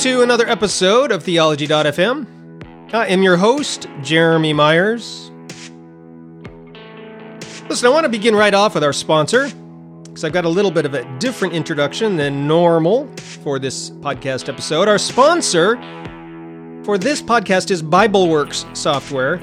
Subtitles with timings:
[0.00, 2.94] to another episode of Theology.fm.
[2.94, 5.30] I am your host, Jeremy Myers.
[7.68, 9.50] Listen, I want to begin right off with our sponsor,
[10.04, 14.48] because I've got a little bit of a different introduction than normal for this podcast
[14.48, 14.88] episode.
[14.88, 15.76] Our sponsor
[16.82, 19.34] for this podcast is BibleWorks software.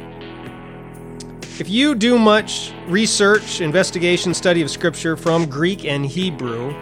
[1.59, 6.73] If you do much research, investigation, study of Scripture from Greek and Hebrew,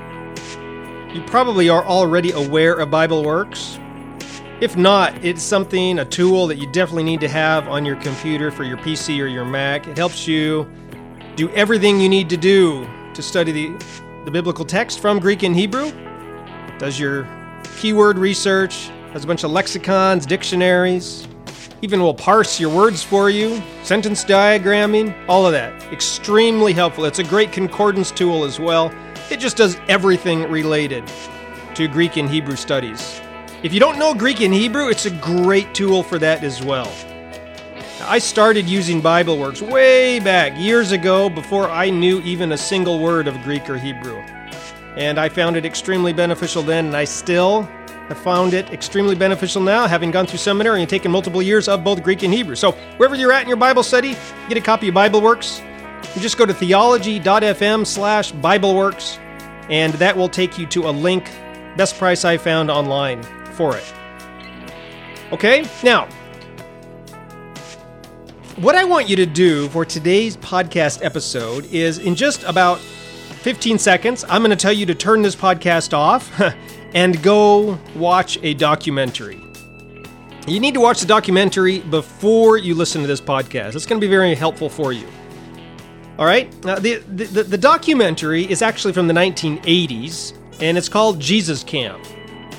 [1.15, 3.81] you probably are already aware of BibleWorks.
[4.59, 8.51] If not, it's something, a tool that you definitely need to have on your computer
[8.51, 9.87] for your PC or your Mac.
[9.87, 10.69] It helps you
[11.37, 13.85] do everything you need to do to study the,
[14.25, 15.89] the biblical text from Greek and Hebrew.
[16.79, 17.25] Does your
[17.77, 21.29] keyword research, has a bunch of lexicons, dictionaries,
[21.81, 25.81] even will parse your words for you, sentence diagramming, all of that.
[25.93, 27.05] Extremely helpful.
[27.05, 28.93] It's a great concordance tool as well.
[29.31, 31.11] It just does everything related
[31.73, 33.19] to Greek and Hebrew studies.
[33.63, 36.93] If you don't know Greek and Hebrew, it's a great tool for that as well.
[38.01, 43.27] I started using BibleWorks way back years ago before I knew even a single word
[43.27, 44.17] of Greek or Hebrew.
[44.95, 47.63] And I found it extremely beneficial then, and I still
[48.07, 51.83] have found it extremely beneficial now, having gone through seminary and taken multiple years of
[51.83, 52.55] both Greek and Hebrew.
[52.55, 54.15] So, wherever you're at in your Bible study,
[54.47, 55.63] get a copy of BibleWorks.
[56.13, 59.17] You just go to theology.fm slash BibleWorks,
[59.69, 61.25] and that will take you to a link,
[61.77, 63.93] best price I found online for it.
[65.31, 66.07] Okay, now,
[68.57, 73.77] what I want you to do for today's podcast episode is in just about 15
[73.77, 76.31] seconds, I'm going to tell you to turn this podcast off
[76.93, 79.41] and go watch a documentary.
[80.47, 83.75] You need to watch the documentary before you listen to this podcast.
[83.75, 85.07] It's going to be very helpful for you.
[86.17, 86.49] All right.
[86.65, 92.03] Uh, the, the, the documentary is actually from the 1980s, and it's called Jesus Camp.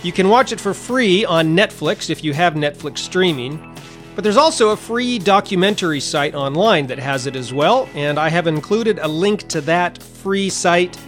[0.03, 3.75] You can watch it for free on Netflix if you have Netflix streaming.
[4.15, 8.31] But there's also a free documentary site online that has it as well, and I
[8.31, 10.99] have included a link to that free site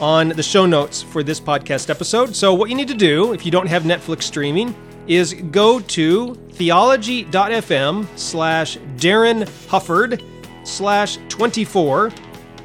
[0.00, 2.34] on the show notes for this podcast episode.
[2.34, 4.74] So, what you need to do if you don't have Netflix streaming
[5.06, 10.20] is go to theology.fm slash Darin Hufford
[10.68, 12.12] slash 24,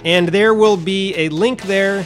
[0.06, 2.06] and there will be a link there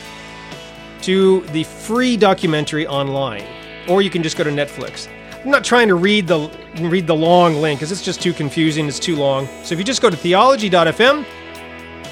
[1.01, 3.45] to the free documentary online.
[3.87, 5.07] Or you can just go to Netflix.
[5.43, 6.49] I'm not trying to read the
[6.81, 8.87] read the long link because it's just too confusing.
[8.87, 9.47] It's too long.
[9.63, 11.25] So if you just go to theology.fm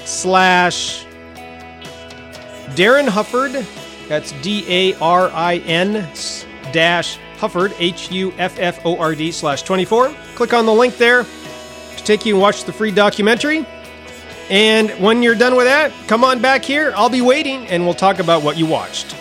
[0.06, 1.04] slash
[2.74, 3.66] Darin Hufford,
[4.08, 6.08] that's D A R I N
[6.72, 10.14] dash Hufford, H U F F O R D slash 24.
[10.34, 13.66] Click on the link there to take you and watch the free documentary.
[14.48, 16.92] And when you're done with that, come on back here.
[16.96, 19.16] I'll be waiting and we'll talk about what you watched.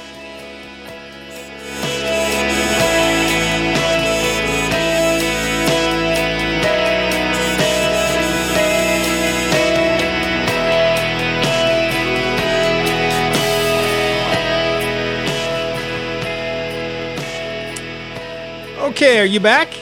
[18.95, 19.73] Okay, are you back?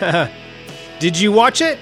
[0.98, 1.78] Did you watch it?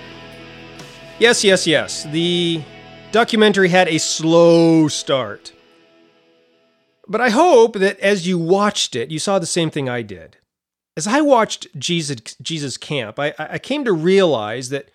[1.18, 2.04] Yes, yes, yes.
[2.04, 2.62] The
[3.10, 5.52] documentary had a slow start.
[7.06, 10.36] But I hope that as you watched it, you saw the same thing I did.
[10.96, 14.90] As I watched Jesus, Jesus Camp, I, I came to realize that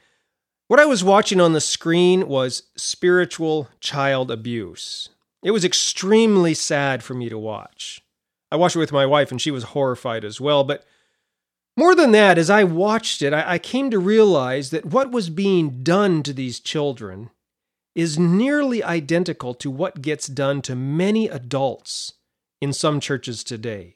[0.67, 5.09] what I was watching on the screen was spiritual child abuse.
[5.43, 8.01] It was extremely sad for me to watch.
[8.51, 10.63] I watched it with my wife, and she was horrified as well.
[10.63, 10.85] But
[11.75, 15.29] more than that, as I watched it, I, I came to realize that what was
[15.29, 17.31] being done to these children
[17.95, 22.13] is nearly identical to what gets done to many adults
[22.61, 23.95] in some churches today.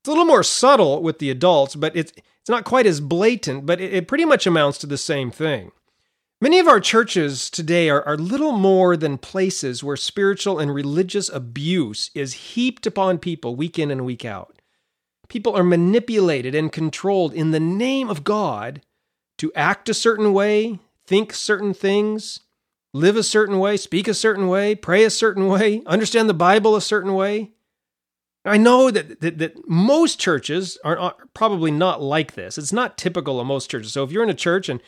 [0.00, 3.66] It's a little more subtle with the adults, but it's, it's not quite as blatant,
[3.66, 5.70] but it, it pretty much amounts to the same thing.
[6.40, 11.28] Many of our churches today are, are little more than places where spiritual and religious
[11.28, 14.62] abuse is heaped upon people week in and week out.
[15.28, 18.82] People are manipulated and controlled in the name of God
[19.38, 22.40] to act a certain way, think certain things,
[22.92, 26.74] live a certain way, speak a certain way, pray a certain way, understand the Bible
[26.76, 27.52] a certain way.
[28.44, 32.56] I know that, that, that most churches are, are probably not like this.
[32.56, 33.92] It's not typical of most churches.
[33.92, 34.80] So if you're in a church and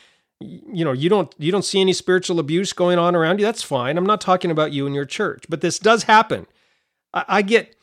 [0.43, 3.63] you know you don't you don't see any spiritual abuse going on around you, that's
[3.63, 3.99] fine.
[3.99, 6.47] I'm not talking about you and your church, but this does happen.
[7.13, 7.77] I, I get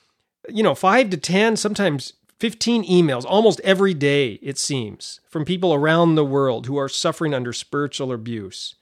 [0.50, 5.74] you know five to ten, sometimes 15 emails almost every day, it seems, from people
[5.74, 8.76] around the world who are suffering under spiritual abuse.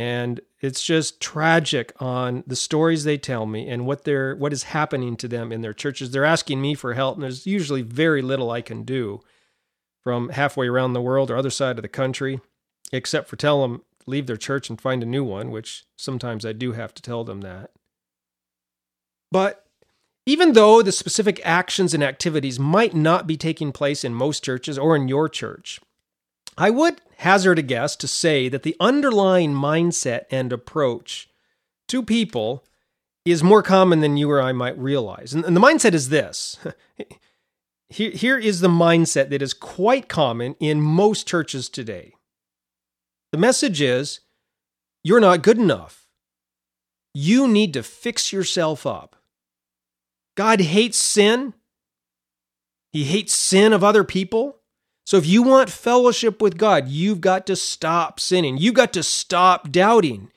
[0.00, 4.62] And it's just tragic on the stories they tell me and what they're what is
[4.62, 6.10] happening to them in their churches.
[6.10, 9.20] They're asking me for help, and there's usually very little I can do.
[10.02, 12.40] from halfway around the world or other side of the country,
[12.92, 16.52] except for tell them leave their church and find a new one, which sometimes I
[16.52, 17.70] do have to tell them that.
[19.30, 19.66] But
[20.26, 24.78] even though the specific actions and activities might not be taking place in most churches
[24.78, 25.80] or in your church,
[26.56, 31.28] I would hazard a guess to say that the underlying mindset and approach
[31.88, 32.64] to people
[33.24, 35.34] is more common than you or I might realize.
[35.34, 36.58] And, the mindset is this
[37.88, 42.14] here, is the mindset that is quite common in most churches today.
[43.32, 44.20] The message is
[45.04, 46.06] you're not good enough.
[47.12, 49.16] You need to fix yourself up.
[50.36, 51.54] God hates sin.
[52.92, 54.59] He hates sin of other people.
[55.10, 58.58] So if you want fellowship with God, you've got to stop sinning.
[58.58, 60.30] You've got to stop doubting.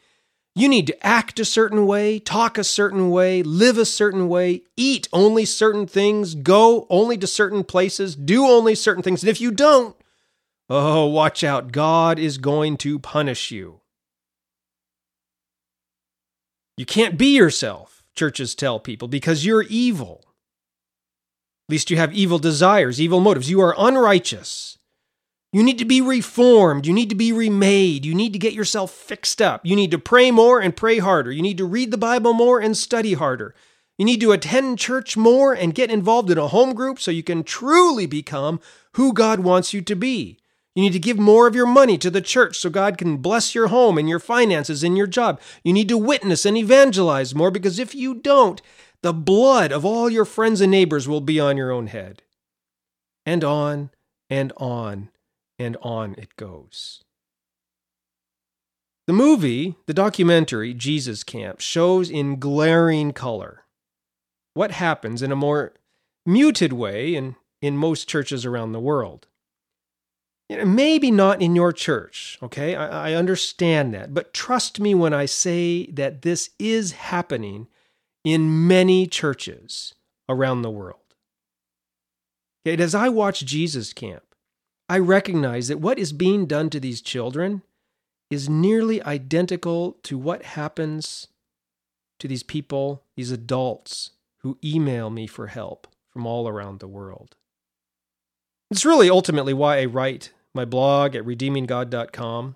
[0.55, 4.63] You need to act a certain way, talk a certain way, live a certain way,
[4.75, 9.21] eat only certain things, go only to certain places, do only certain things.
[9.21, 9.95] And if you don't,
[10.71, 11.71] oh, watch out.
[11.71, 13.81] God is going to punish you.
[16.77, 20.25] You can't be yourself, churches tell people, because you're evil.
[21.69, 23.49] Least you have evil desires, evil motives.
[23.49, 24.77] You are unrighteous.
[25.53, 26.87] You need to be reformed.
[26.87, 28.05] You need to be remade.
[28.05, 29.61] You need to get yourself fixed up.
[29.63, 31.31] You need to pray more and pray harder.
[31.31, 33.53] You need to read the Bible more and study harder.
[33.97, 37.21] You need to attend church more and get involved in a home group so you
[37.21, 38.59] can truly become
[38.93, 40.39] who God wants you to be.
[40.75, 43.53] You need to give more of your money to the church so God can bless
[43.53, 45.39] your home and your finances and your job.
[45.63, 48.59] You need to witness and evangelize more because if you don't,
[49.03, 52.23] the blood of all your friends and neighbors will be on your own head.
[53.25, 53.91] And on
[54.29, 55.09] and on
[55.59, 57.03] and on it goes.
[59.05, 63.65] The movie, the documentary Jesus Camp, shows in glaring color
[64.53, 65.73] what happens in a more
[66.25, 69.27] muted way in, in most churches around the world.
[70.49, 72.75] Maybe not in your church, okay?
[72.75, 74.13] I, I understand that.
[74.13, 77.67] But trust me when I say that this is happening
[78.23, 79.93] in many churches
[80.29, 80.99] around the world.
[82.65, 84.23] Okay, as I watch Jesus Camp,
[84.87, 87.61] I recognize that what is being done to these children
[88.29, 91.27] is nearly identical to what happens
[92.19, 97.35] to these people, these adults who email me for help from all around the world.
[98.71, 102.55] It's really ultimately why I write my blog at redeeminggod.com.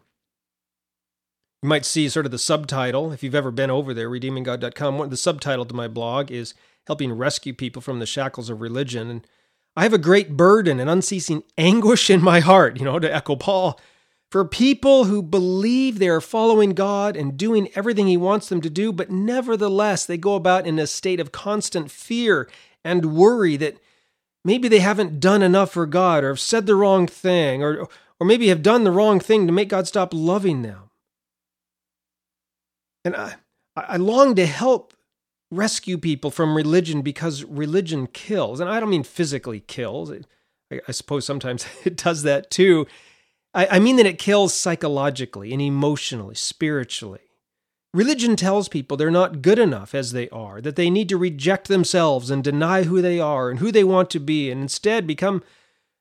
[1.64, 5.10] You might see sort of the subtitle if you've ever been over there, redeeminggod.com.
[5.10, 6.54] The subtitle to my blog is
[6.86, 9.10] Helping Rescue People from the Shackles of Religion.
[9.10, 9.28] And
[9.76, 13.36] I have a great burden and unceasing anguish in my heart, you know, to echo
[13.36, 13.80] Paul,
[14.30, 18.70] for people who believe they are following God and doing everything He wants them to
[18.70, 22.48] do, but nevertheless they go about in a state of constant fear
[22.84, 23.78] and worry that
[24.46, 27.88] maybe they haven't done enough for God or have said the wrong thing or,
[28.20, 30.87] or maybe have done the wrong thing to make God stop loving them.
[33.08, 33.36] And I,
[33.76, 34.94] I long to help
[35.50, 38.60] rescue people from religion because religion kills.
[38.60, 40.12] And I don't mean physically kills.
[40.12, 42.86] I, I suppose sometimes it does that too.
[43.54, 47.22] I, I mean that it kills psychologically and emotionally, spiritually.
[47.94, 51.70] Religion tells people they're not good enough as they are, that they need to reject
[51.70, 55.42] themselves and deny who they are and who they want to be, and instead become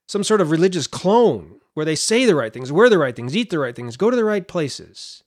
[0.08, 3.36] some sort of religious clone where they say the right things, wear the right things,
[3.36, 5.22] eat the right things, go to the right places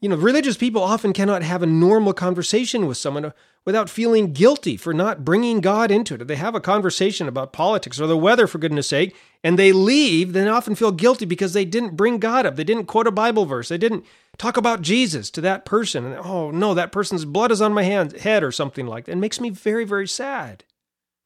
[0.00, 3.30] you know, religious people often cannot have a normal conversation with someone uh,
[3.64, 6.22] without feeling guilty for not bringing God into it.
[6.22, 9.72] If they have a conversation about politics or the weather, for goodness sake, and they
[9.72, 12.56] leave, then often feel guilty because they didn't bring God up.
[12.56, 13.68] They didn't quote a Bible verse.
[13.68, 14.04] They didn't
[14.38, 16.04] talk about Jesus to that person.
[16.04, 19.12] And oh no, that person's blood is on my hand, head or something like that.
[19.12, 20.64] It makes me very, very sad.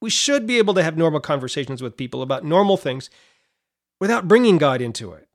[0.01, 3.09] We should be able to have normal conversations with people about normal things
[4.01, 5.29] without bringing God into it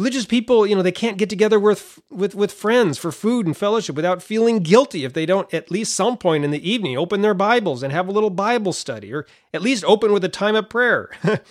[0.00, 3.54] religious people, you know, they can't get together with with with friends for food and
[3.56, 7.20] fellowship without feeling guilty if they don't at least some point in the evening open
[7.20, 10.56] their Bibles and have a little Bible study or at least open with a time
[10.56, 11.10] of prayer.
[11.22, 11.42] when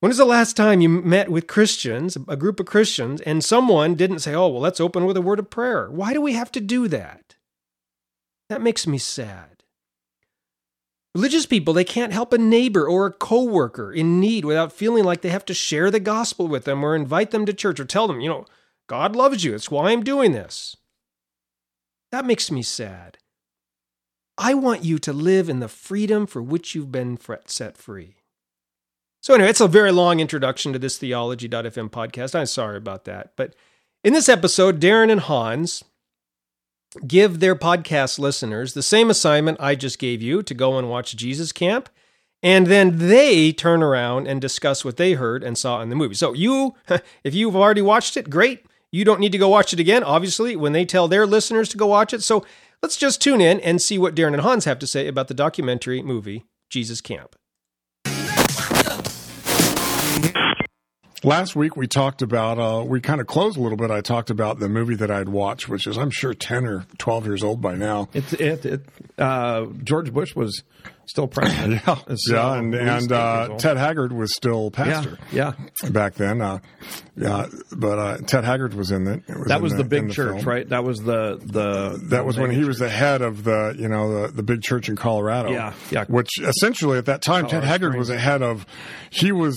[0.00, 4.18] was the last time you met with Christians, a group of Christians, and someone didn't
[4.18, 5.88] say, "Oh, well, let's open with a word of prayer"?
[5.88, 7.36] Why do we have to do that?
[8.48, 9.57] That makes me sad.
[11.14, 15.22] Religious people, they can't help a neighbor or a coworker in need without feeling like
[15.22, 18.06] they have to share the gospel with them or invite them to church or tell
[18.06, 18.44] them, you know,
[18.88, 19.54] God loves you.
[19.54, 20.76] It's why I'm doing this.
[22.12, 23.18] That makes me sad.
[24.36, 28.16] I want you to live in the freedom for which you've been set free.
[29.20, 32.34] So, anyway, it's a very long introduction to this Theology.fm podcast.
[32.34, 33.32] I'm sorry about that.
[33.36, 33.56] But
[34.04, 35.82] in this episode, Darin and Hans
[37.06, 41.16] give their podcast listeners the same assignment I just gave you to go and watch
[41.16, 41.88] Jesus Camp
[42.42, 46.14] and then they turn around and discuss what they heard and saw in the movie.
[46.14, 46.74] So you,
[47.24, 48.64] if you've already watched it, great.
[48.90, 51.76] You don't need to go watch it again, obviously, when they tell their listeners to
[51.76, 52.22] go watch it.
[52.22, 52.46] So
[52.82, 55.34] let's just tune in and see what Darin and Hans have to say about the
[55.34, 57.36] documentary movie Jesus Camp.
[61.24, 63.90] Last week we talked about, uh, we kind of closed a little bit.
[63.90, 67.26] I talked about the movie that I'd watched, which is, I'm sure, 10 or 12
[67.26, 68.08] years old by now.
[68.14, 68.86] It's it, it
[69.18, 70.62] uh, George Bush was
[71.06, 71.82] still president.
[71.86, 73.56] yeah, So yeah, and, and uh.
[73.58, 75.90] Ted Haggard was still pastor yeah, yeah.
[75.90, 76.40] back then.
[76.40, 76.58] Uh,
[77.16, 79.22] yeah, but uh, Ted Haggard was in it.
[79.26, 80.48] it that in was the, in big church, film.
[80.48, 80.68] right?
[80.68, 84.26] That was the the That was when he was the head of the, you know,
[84.26, 85.50] the, the big church in Colorado.
[85.50, 86.04] Yeah, yeah.
[86.04, 88.22] Which essentially at that time, Ted Colorado Haggard was Springs.
[88.22, 88.66] a head of,
[89.10, 89.56] he was,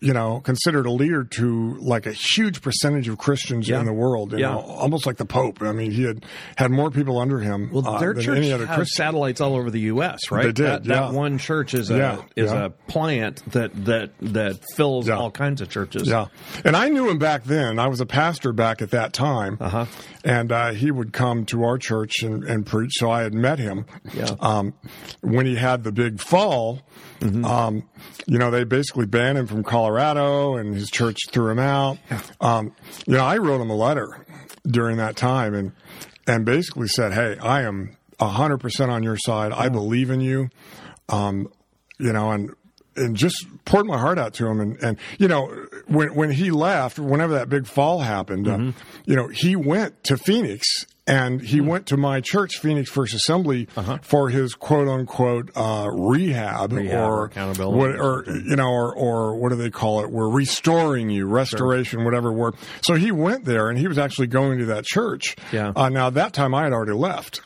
[0.00, 3.80] you know, considered a leader to like a huge percentage of Christians Yeah.
[3.80, 4.32] in the world.
[4.32, 4.52] You Yeah.
[4.52, 5.60] know, almost like the Pope.
[5.62, 6.24] I mean, he had
[6.56, 8.96] had more people under him Well, uh, their than church any other has Christian.
[8.96, 10.18] satellites all over the U.S.
[10.30, 10.44] Right?
[10.46, 10.94] They did, That, yeah.
[11.02, 15.68] that one church is a is a plant that that that fills all kinds of
[15.68, 16.08] churches.
[16.08, 16.26] Yeah,
[16.64, 17.78] and I knew him back then.
[17.78, 19.84] I was a pastor back at that time, Uh-huh.
[20.24, 22.92] and uh, he would come to our church and, and preach.
[22.94, 23.84] So I had met him.
[24.14, 24.30] Yeah.
[24.40, 24.72] Um,
[25.20, 26.80] when he had the big fall,
[27.20, 27.44] Mm-hmm.
[27.44, 27.88] um,
[28.26, 31.98] you know, they basically banned him from Colorado, and his church threw him out.
[32.40, 32.74] Um,
[33.06, 34.26] you know, I wrote him a letter
[34.66, 35.72] during that time, and
[36.26, 39.52] and basically said, "Hey, I am hundred percent on your side.
[39.52, 40.48] I believe in you."
[41.08, 41.48] Um,
[41.98, 42.50] you know, and
[42.96, 44.60] and just poured my heart out to him.
[44.60, 45.46] And, and you know,
[45.86, 48.70] when when he left, whenever that big fall happened, uh, Mm-hmm.
[49.04, 53.68] you know, he went to Phoenix and he went to my church, Phoenix First Assembly,
[54.02, 56.80] for his quote unquote uh, rehab, Uh-huh.
[56.80, 60.10] Rehab or accountability what, or you know, or or what do they call it?
[60.10, 62.54] We're restoring you, restoration, whatever word.
[62.82, 65.36] So he went there, and he was actually going to that church.
[65.52, 65.72] Yeah.
[65.74, 67.40] Uh, now that time I had already left.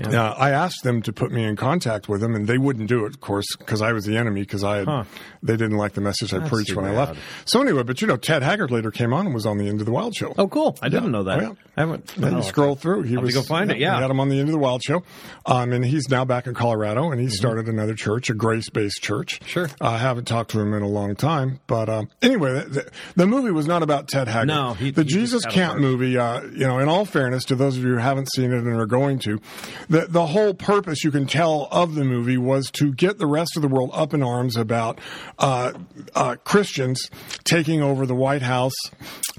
[0.00, 0.22] Yeah.
[0.30, 3.04] Uh, I asked them to put me in contact with them, and they wouldn't do
[3.04, 4.40] it, of course, because I was the enemy.
[4.40, 5.04] Because I had, Huh.
[5.42, 7.18] they didn't like the message I That's preached when I left.
[7.44, 9.80] So anyway, but you know, Ted Haggard later came on and was on the End
[9.80, 10.34] of the Wild show.
[10.38, 10.78] Oh, cool!
[10.80, 11.38] I didn't know that.
[11.40, 11.52] Oh, yeah.
[11.76, 12.12] I haven't.
[12.22, 13.02] Oh, you scroll through.
[13.02, 13.96] He I'll was go find it, yeah.
[13.96, 15.02] we had him on the End of the Wild show,
[15.46, 17.32] um, and he's now back in Colorado, and he Mm-hmm.
[17.34, 19.40] started another church, a grace-based church.
[19.46, 19.68] Sure.
[19.80, 23.26] I haven't talked to him in a long time, but uh, anyway, the, the, the
[23.26, 24.46] movie was not about Ted Haggard.
[24.48, 26.16] No, he- the he Jesus Camp movie.
[26.18, 28.68] Uh, you know, in all fairness to those of you who haven't seen it and
[28.78, 29.40] are going to,
[29.92, 33.56] the the whole purpose you can tell of the movie was to get the rest
[33.56, 34.98] of the world up in arms about
[35.38, 35.72] uh,
[36.14, 37.10] uh, Christians
[37.44, 38.72] taking over the White House,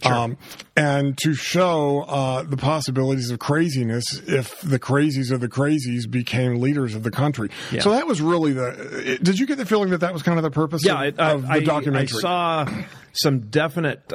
[0.03, 0.37] um,
[0.77, 6.61] and to show uh, the possibilities of craziness if the crazies of the crazies became
[6.61, 7.49] leaders of the country.
[7.71, 7.81] Yeah.
[7.81, 9.19] So that was really the.
[9.23, 10.85] Did you get the feeling that that was kind of the purpose?
[10.85, 12.19] yeah, of, I, of I, the documentary?
[12.19, 12.69] I saw
[13.13, 14.13] some definite.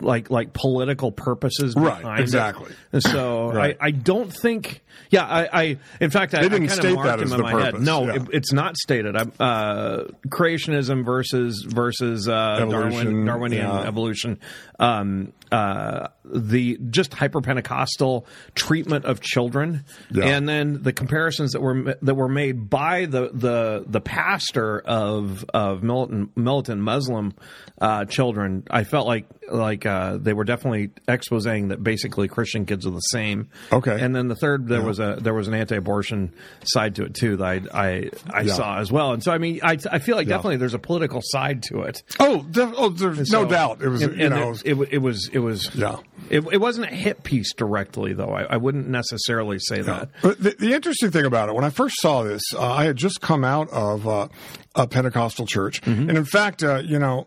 [0.00, 2.22] Like like political purposes Right, behind it.
[2.24, 2.72] exactly.
[2.98, 3.76] So Right.
[3.80, 7.30] I, I don't think yeah I, I in fact I, didn't I state that as
[7.30, 7.80] the my head.
[7.80, 8.14] No, yeah.
[8.16, 9.14] it, it's not stated.
[9.16, 13.82] I'm, uh, creationism versus versus uh, Evolution, Darwin Darwinian yeah.
[13.86, 14.40] evolution.
[14.80, 20.24] Um, uh, the just hyper Pentecostal treatment of children, Yeah.
[20.24, 25.44] and then the comparisons that were that were made by the the the pastor of
[25.54, 27.34] of militant militant Muslim
[27.80, 28.64] uh, children.
[28.68, 33.00] I felt like like uh, they were definitely exposing that basically Christian kids are the
[33.00, 33.48] same.
[33.72, 33.98] Okay.
[34.00, 36.32] and then the third there was a there was an anti-abortion
[36.64, 38.54] side to it too that I I, I Yeah.
[38.54, 39.12] saw as well.
[39.12, 42.02] And so I mean I I feel like definitely there's a political side to it.
[42.20, 43.82] Oh, def- oh, there's no doubt.
[43.82, 45.96] It was, and, you and know, it, it, it was it was Yeah.
[46.30, 48.30] It, it wasn't a hit piece directly though.
[48.32, 50.08] I, I wouldn't necessarily say that.
[50.22, 52.96] But the, the interesting thing about it, when I first saw this, uh, I had
[52.96, 54.28] just come out of uh,
[54.74, 56.08] a Pentecostal church, Mm-hmm.
[56.08, 57.26] and in fact, uh, you know.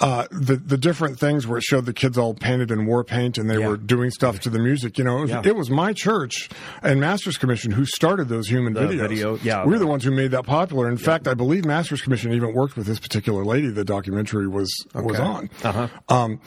[0.00, 3.38] Uh, the the different things where it showed the kids all painted in war paint
[3.38, 3.68] and they Yeah.
[3.68, 4.98] were doing stuff to the music.
[4.98, 5.42] You know, it was, Yeah.
[5.44, 6.48] it was my church
[6.82, 8.98] and Masters Commission who started those human videos.
[9.08, 9.64] video, yeah.
[9.64, 10.88] we're the ones who made that popular.
[10.88, 13.68] In fact, I believe Masters Commission even worked with this particular lady.
[13.68, 15.50] The documentary was was on.
[15.62, 15.88] Uh-huh.
[16.08, 16.40] Um,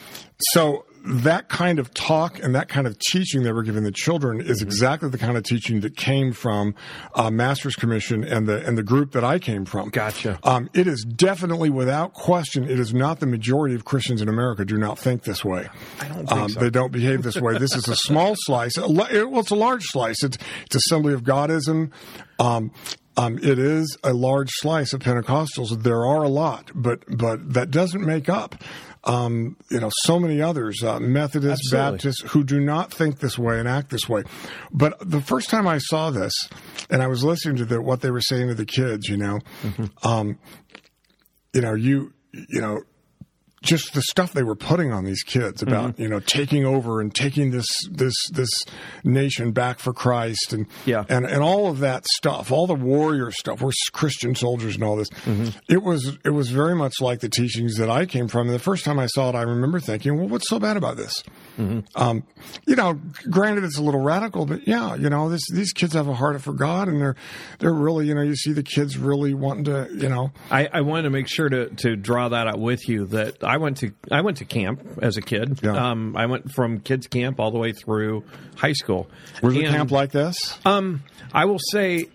[0.51, 4.41] so that kind of talk and that kind of teaching that we're giving the children
[4.41, 4.67] is Mm-hmm.
[4.67, 6.75] exactly the kind of teaching that came from
[7.13, 9.89] uh, Masters Commission and the and the group that I came from.
[9.89, 10.39] Gotcha.
[10.43, 14.65] Um, it is definitely, without question, it is not the majority of Christians in America
[14.65, 15.67] do not think this way.
[15.99, 16.59] I don't think um, so.
[16.59, 17.57] They don't behave this way.
[17.57, 18.77] This is a small slice.
[18.77, 20.23] Well, it's a large slice.
[20.23, 21.91] It's, it's Assembly of Godism.
[22.39, 22.71] Um,
[23.17, 25.83] um, it is a large slice of Pentecostals.
[25.83, 28.55] There are a lot, but but that doesn't make up.
[29.05, 31.97] Um, you know, so many others, uh, Methodists, Absolutely.
[31.97, 34.23] Baptists, who do not think this way and act this way.
[34.71, 36.33] But the first time I saw this,
[36.89, 39.39] and I was listening to the, what they were saying to the kids, you know,
[40.03, 40.39] um,
[41.53, 42.81] you know, you, you know,
[43.65, 46.01] just the stuff they were putting on these kids about Mm-hmm.
[46.03, 48.49] you know taking over and taking this this this
[49.03, 51.03] nation back for Christ and Yeah.
[51.09, 53.61] and and all of that stuff, all the warrior stuff.
[53.61, 55.09] We're Christian soldiers and all this.
[55.09, 55.49] Mm-hmm.
[55.67, 58.47] It was it was very much like the teachings that I came from.
[58.47, 60.97] And the first time I saw it, I remember thinking, well, what's so bad about
[60.97, 61.23] this?
[61.57, 61.79] Mm-hmm.
[61.95, 62.23] Um,
[62.67, 66.07] you know, granted it's a little radical, but yeah, you know, this, these kids have
[66.07, 67.15] a heart for God, and they're
[67.59, 70.81] they're really, you know, you see the kids really wanting to, you know, I, I
[70.81, 73.91] wanted to make sure to, to draw that out with you that I went to
[74.11, 75.59] I went to camp as a kid.
[75.61, 75.91] Yeah.
[75.91, 78.23] Um, I went from kids camp all the way through
[78.55, 79.07] high school.
[79.41, 80.57] was a And, camp like this?
[80.65, 82.07] Um, I will say,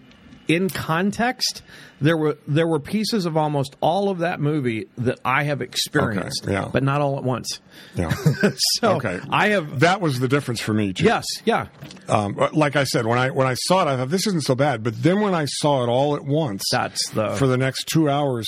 [0.54, 1.62] in context,
[2.00, 6.46] there were there were pieces of almost all of that movie that I have experienced,
[6.48, 6.68] yeah.
[6.72, 7.60] but not all at once.
[7.94, 8.12] Yeah.
[8.80, 9.20] So Okay.
[9.30, 11.04] I have That was the difference for me too.
[11.04, 11.66] yes, yeah,
[12.08, 14.54] Um, like I said, when I when I saw it, I thought this isn't so
[14.54, 14.82] bad.
[14.82, 18.08] But then when I saw it all at once, That's the- for the next two
[18.08, 18.46] hours,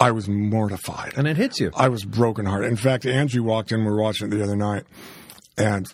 [0.00, 1.14] I was mortified.
[1.16, 1.70] and it hits you.
[1.76, 2.68] I was brokenhearted.
[2.70, 3.84] In fact, Angie walked in.
[3.84, 4.84] We were watching it the other night,
[5.58, 5.86] and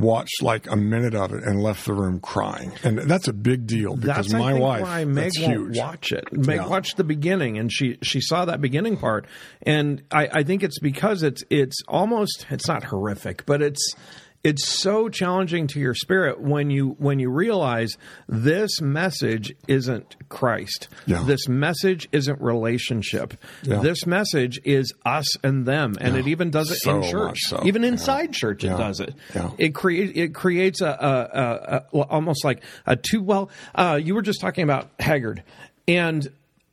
[0.00, 2.72] watched like a minute of it and left the room crying.
[2.82, 4.82] And that's a big deal because That's my wife.
[4.82, 5.78] why Meg that's won't huge.
[5.78, 6.32] watch it.
[6.32, 6.66] Meg Yeah.
[6.66, 9.26] watched the beginning, and she she saw that beginning part,
[9.62, 13.94] and I, I think it's because it's it's almost it's not horrific, but it's
[14.42, 20.88] it's so challenging to your spirit when you when you realize this message isn't Christ.
[21.06, 21.22] Yeah.
[21.24, 23.34] This message isn't relationship.
[23.62, 23.80] Yeah.
[23.80, 27.38] This message is us and them, and it even does it So in church.
[27.40, 27.60] so.
[27.66, 27.88] Even Yeah.
[27.88, 28.76] inside church, it Yeah.
[28.78, 29.14] does it.
[29.34, 29.50] Yeah.
[29.58, 33.22] It creates it creates a, a, a, a almost like a two.
[33.22, 35.42] Well, uh, you were just talking about Haggard,
[35.86, 36.26] and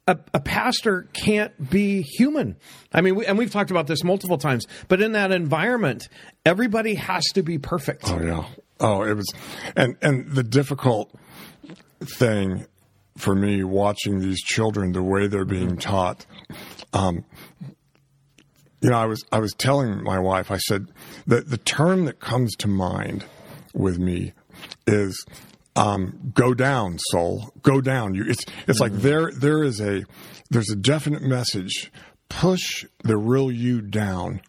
[0.08, 2.56] a, a pastor can't be human.
[2.94, 4.66] I mean, we, and we've talked about this multiple times.
[4.88, 6.08] But in that environment,
[6.46, 8.10] everybody has to be perfect.
[8.10, 8.46] Oh yeah.
[8.80, 9.32] Oh, it was,
[9.76, 11.12] and and the difficult
[12.02, 12.66] thing
[13.18, 16.26] for me watching these children, the way they're being taught.
[16.94, 17.26] Um,
[18.82, 20.52] you know, I was I was telling my wife.
[20.52, 20.88] I said
[21.26, 23.26] that the term that comes to mind
[23.74, 24.34] with me
[24.86, 25.26] is
[25.78, 30.04] um, "go down, soul, go down." You, it's it's like there there is a
[30.50, 31.92] there's a definite message.
[32.30, 34.42] Push the real you down,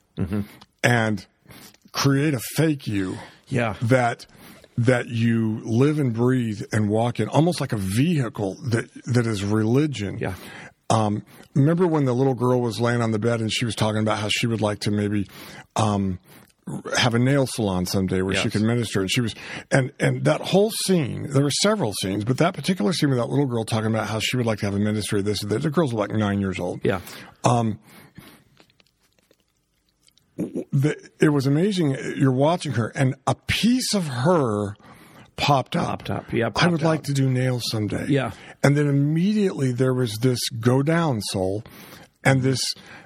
[0.82, 1.26] and
[1.92, 3.16] create a fake you
[3.48, 3.74] Yeah.
[3.82, 4.26] that
[4.76, 9.42] that you live and breathe and walk in almost like a vehicle that that is
[9.42, 10.34] religion Yeah.
[10.90, 11.22] um,
[11.54, 14.18] remember when the little girl was laying on the bed and she was talking about
[14.18, 15.26] how she would like to maybe
[15.76, 16.18] um,
[16.96, 18.52] have a nail salon someday where she Yes.
[18.52, 19.35] could minister and she was
[19.70, 23.28] and and that whole scene there were several scenes but that particular scene with that
[23.28, 25.70] little girl talking about how she would like to have a ministry this that the
[25.70, 27.00] girl's like nine years old Yeah.
[27.44, 27.78] Um,
[30.37, 31.96] the, it was amazing.
[32.16, 34.74] You're watching her, and a piece of her
[35.37, 35.87] popped up.
[35.87, 38.07] Popped up, yeah, I popped would like to do nails someday.
[38.09, 38.31] Yeah.
[38.62, 41.64] and then immediately there was this go down soul,
[42.24, 42.61] and this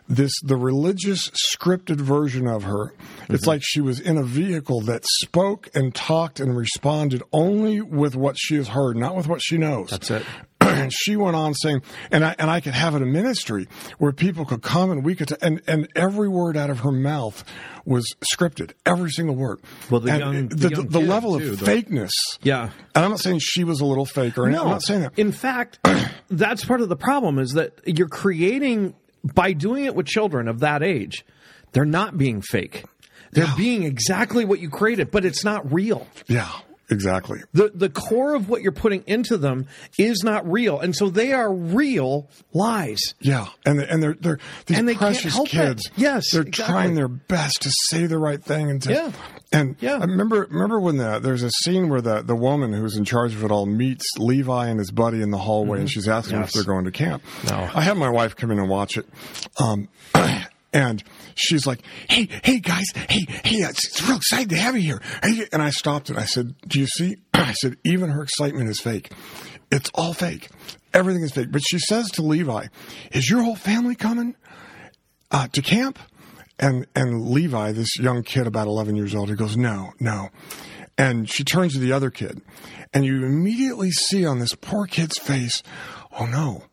[0.08, 2.86] this the religious scripted version of her.
[3.22, 3.34] Mm-hmm.
[3.34, 8.14] It's like she was in a vehicle that spoke and talked and responded only with
[8.16, 9.90] what she has heard, not with what she knows.
[9.90, 10.24] That's it.
[10.60, 14.12] and she went on saying, and I and I could have it a ministry where
[14.12, 17.44] people could come and we could, and and every word out of her mouth
[17.84, 19.60] was scripted, every single word.
[19.90, 22.10] Well, the And young- the, the young the level too, of the- fakeness.
[22.42, 22.70] Yeah.
[22.94, 24.62] and I'm not saying she was a little fake or anything.
[24.64, 25.18] I'm not saying that.
[25.18, 25.78] In fact,
[26.30, 30.60] that's part of the problem is that you're creating by doing it with children of
[30.60, 31.24] that age,
[31.72, 32.84] they're not being fake.
[33.32, 36.06] They're being exactly what you created, but it's not real.
[36.28, 36.50] yeah,
[36.92, 37.40] exactly.
[37.52, 39.66] The the core of what you're putting into them
[39.98, 43.00] is not real, and so they are real lies.
[43.20, 45.90] Yeah, and and they're they're these And they precious kids.
[45.96, 46.72] Yes, they're exactly.
[46.72, 49.12] trying their best to say the right thing and to Yeah.
[49.54, 49.96] And Yeah.
[49.96, 53.34] I remember remember when the, there's a scene where the the woman who's in charge
[53.34, 56.42] of it all meets Levi and his buddy in the hallway, and she's asking Mm-hmm.
[56.42, 56.48] Yes.
[56.50, 57.22] if they're going to camp.
[57.48, 57.68] No.
[57.74, 59.06] I had my wife come in and watch it.
[59.58, 59.88] Um,
[60.74, 64.82] And she's like, "Hey, hey, guys, hey, hey, it's, it's real exciting to have you
[64.82, 68.22] here." Hey, And I stopped and I said, "Do you see?" I said, "Even her
[68.22, 69.12] excitement is fake.
[69.70, 70.48] It's all fake.
[70.92, 72.66] Everything is fake." But she says to Levi,
[73.12, 74.36] "Is your whole family coming
[75.30, 75.98] uh, to camp?"
[76.58, 80.28] And and Levi, this young kid about eleven years old, he goes, "No, no."
[80.98, 82.42] And she turns to the other kid,
[82.92, 85.62] and you immediately see on this poor kid's face,
[86.18, 86.64] "Oh no."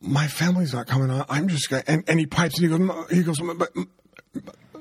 [0.00, 1.10] My family's not coming.
[1.10, 3.70] I- I'm just going and, and he pipes and he goes, he goes, "M- but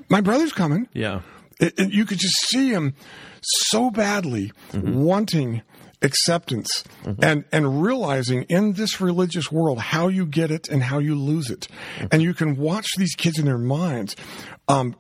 [0.10, 0.88] my brother's coming.
[0.94, 1.22] Yeah.
[1.60, 2.94] It, and you could just see him
[3.42, 4.96] so badly mm-hmm.
[4.96, 5.62] wanting
[6.02, 7.24] acceptance mm-hmm.
[7.24, 11.50] and, and realizing in this religious world how you get it and how you lose
[11.50, 11.68] it.
[11.98, 12.08] Mm-hmm.
[12.12, 14.16] And you can watch these kids in their minds.
[14.68, 14.96] Um,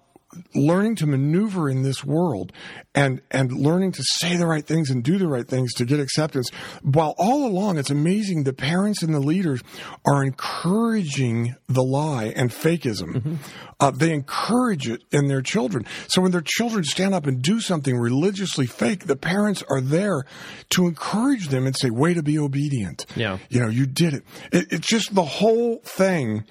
[0.56, 2.52] learning to maneuver in this world
[2.96, 6.00] and and learning to say the right things and do the right things to get
[6.00, 6.50] acceptance.
[6.82, 9.62] While all along it's amazing the parents and the leaders
[10.06, 13.38] are encouraging the lie and fakeism.
[13.80, 15.86] Uh, they encourage it in their children.
[16.08, 20.24] So when their children stand up and do something religiously fake the parents are there
[20.72, 23.06] to encourage them and say way to be obedient.
[23.16, 23.38] Yeah.
[23.50, 26.46] you know you did it, it it's just the whole thing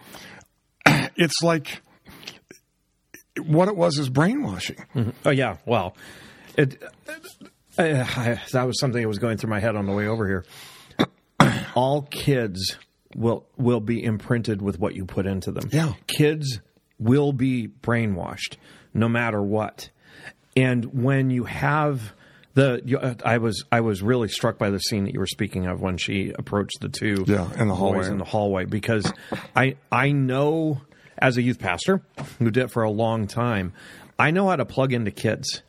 [1.17, 1.83] it's like
[3.41, 4.85] what it was is brainwashing.
[5.25, 5.97] Oh yeah, well,
[6.57, 6.83] it,
[7.79, 7.83] uh,
[8.17, 10.45] I, that was something that was going through my head on the way over here.
[11.75, 12.77] All kids
[13.17, 15.69] will will be imprinted with what you put into them.
[15.73, 15.93] Yeah.
[16.07, 16.61] kids
[16.99, 18.57] will be brainwashed
[18.95, 19.91] no matter what.
[20.55, 22.13] And when you have
[22.55, 25.67] the, uh, I was I was really struck by the scene that you were speaking
[25.67, 28.07] of when she approached the two Yeah, in the boys hallway.
[28.09, 29.11] in the hallway because
[29.57, 30.83] I I know
[31.23, 32.03] as a youth pastor
[32.41, 33.73] who did it for a long time,
[34.19, 35.63] I know how to plug into kids.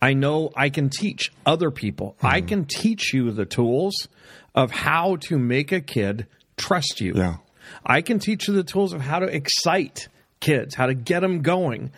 [0.00, 2.16] I know I can teach other people.
[2.18, 2.26] Mm-hmm.
[2.26, 4.08] I can teach you the tools
[4.54, 7.14] of how to make a kid trust you.
[7.16, 7.36] Yeah.
[7.84, 10.08] I can teach you the tools of how to excite
[10.40, 11.92] kids, how to get them going.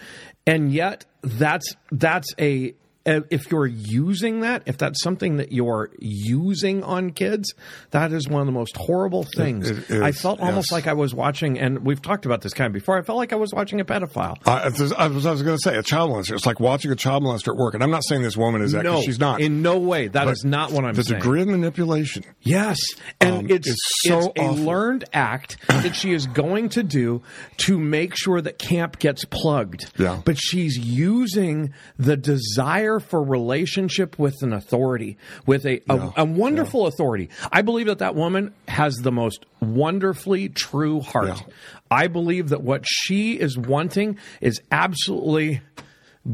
[0.46, 6.82] And yet that's that's a if you're using that, if that's something that you're using
[6.84, 7.52] on kids,
[7.90, 9.70] that is one of the most horrible things.
[9.70, 10.72] it is, I felt almost yes.
[10.72, 12.98] like I was watching, and we've talked about this kind of before.
[12.98, 14.36] I felt like I was watching a pedophile.
[14.46, 14.62] I,
[14.96, 16.34] I was, was going to say a child molester.
[16.34, 18.72] It's like watching a child molester at work, and I'm not saying this woman is
[18.72, 19.40] that no, she's not.
[19.40, 20.08] In no way.
[20.08, 21.20] That is not what I'm the saying.
[21.20, 22.24] degree of manipulation.
[22.40, 22.78] Yes,
[23.20, 27.22] and Um, it's it's so it's a learned act that she is going to do
[27.58, 29.92] to make sure that camp gets plugged.
[29.98, 30.20] Yeah.
[30.24, 36.86] But she's using the desire for relationship with an authority, with a a, a wonderful
[36.86, 37.28] authority.
[37.50, 41.28] I believe that that woman has the most wonderfully true heart.
[41.28, 41.54] Yeah.
[41.90, 45.60] I believe that what she is wanting is absolutely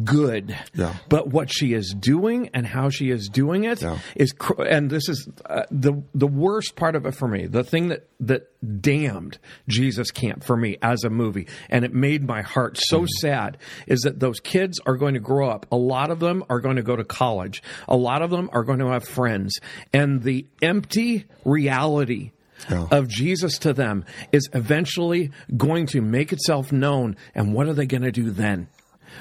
[0.04, 0.56] good.
[0.74, 0.94] Yeah.
[1.08, 3.82] But what she is doing and how she is doing it
[4.14, 4.36] is, Yeah.
[4.38, 7.46] cr- and this is uh, the the worst part of it for me.
[7.46, 8.48] The thing that that
[8.82, 13.56] damned Jesus Camp for me as a movie, and it made my heart so sad,
[13.86, 15.66] is that those kids are going to grow up.
[15.72, 17.62] A lot of them are going to go to college.
[17.86, 19.58] A lot of them are going to have friends,
[19.92, 22.32] and the empty reality
[22.68, 22.88] Yeah.
[22.90, 27.16] of Jesus to them is eventually going to make itself known.
[27.34, 28.66] And what are they going to do then?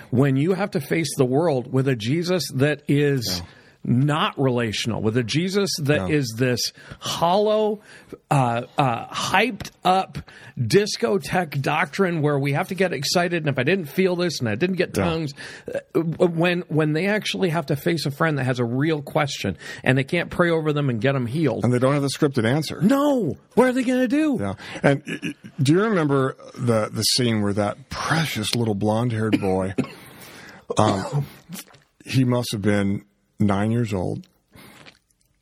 [0.09, 3.41] When you have to face the world with a Jesus that is
[3.89, 6.45] not relational, with a Jesus that is Yeah.
[6.47, 7.79] this hollow,
[8.29, 10.17] uh, uh, hyped up
[10.59, 13.43] discotheque doctrine where we have to get excited.
[13.43, 15.33] And if I didn't feel this and I didn't get tongues,
[15.95, 19.57] uh, when when they actually have to face a friend that has a real question
[19.83, 22.09] and they can't pray over them and get them healed, And they don't have the
[22.09, 22.81] scripted answer.
[22.81, 24.37] no, what are they going to do?
[24.39, 24.53] Yeah.
[24.83, 25.01] And
[25.61, 29.73] do you remember the the scene where that precious little blonde haired boy,
[30.77, 31.25] um,
[32.05, 33.05] he must have been
[33.39, 34.27] nine years old.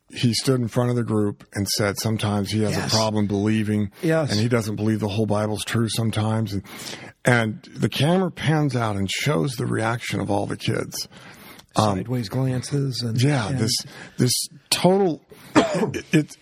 [0.08, 2.92] He stood in front of the group and said sometimes he has Yes.
[2.92, 4.30] a problem believing, Yes.
[4.30, 6.52] and he doesn't believe the whole Bible's true sometimes.
[6.52, 6.62] And,
[7.24, 11.08] and the camera pans out and shows the reaction of all the kids.
[11.76, 13.74] Sideways glances and Yeah, and- this
[14.16, 14.32] this
[14.70, 15.20] total
[15.54, 16.36] it, it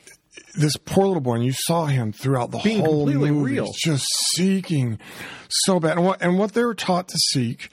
[0.57, 3.73] this poor little boy, and you saw him throughout the Being whole completely movie, real.
[3.85, 5.01] just seeking
[5.49, 5.97] so bad.
[5.97, 7.71] And what and what they're taught to seek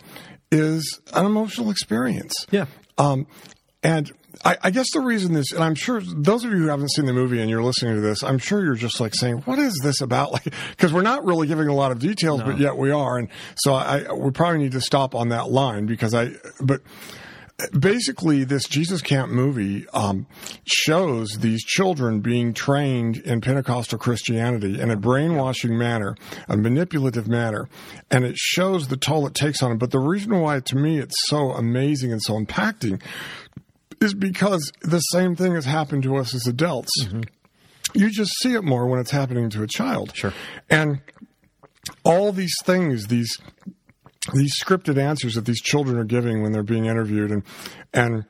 [0.51, 2.33] is an emotional experience.
[2.49, 2.65] Yeah.
[2.97, 3.27] Um,
[3.83, 4.11] and
[4.45, 7.05] I, I guess the reason this, and I'm sure those of you who haven't seen
[7.05, 9.79] the movie and you're listening to this, I'm sure you're just like saying, "What is
[9.83, 12.91] this about?" Like, because we're not really giving a lot of details, but yet we
[12.91, 16.81] are, and so I, we probably need to stop on that line because I, but
[17.77, 20.25] basically this Jesus Camp movie um,
[20.65, 26.15] shows these children being trained in Pentecostal Christianity in a brainwashing manner,
[26.47, 27.67] a manipulative manner,
[28.09, 29.77] and it shows the toll it takes on them.
[29.77, 33.01] But the reason why, to me, it's so amazing and so impacting
[34.01, 36.91] is because the same thing has happened to us as adults.
[37.93, 40.15] You just see it more when it's happening to a child.
[40.15, 40.33] Sure.
[40.69, 41.01] And
[42.03, 43.37] all these things, these
[44.33, 47.43] these scripted answers that these children are giving when they're being interviewed, and
[47.93, 48.25] and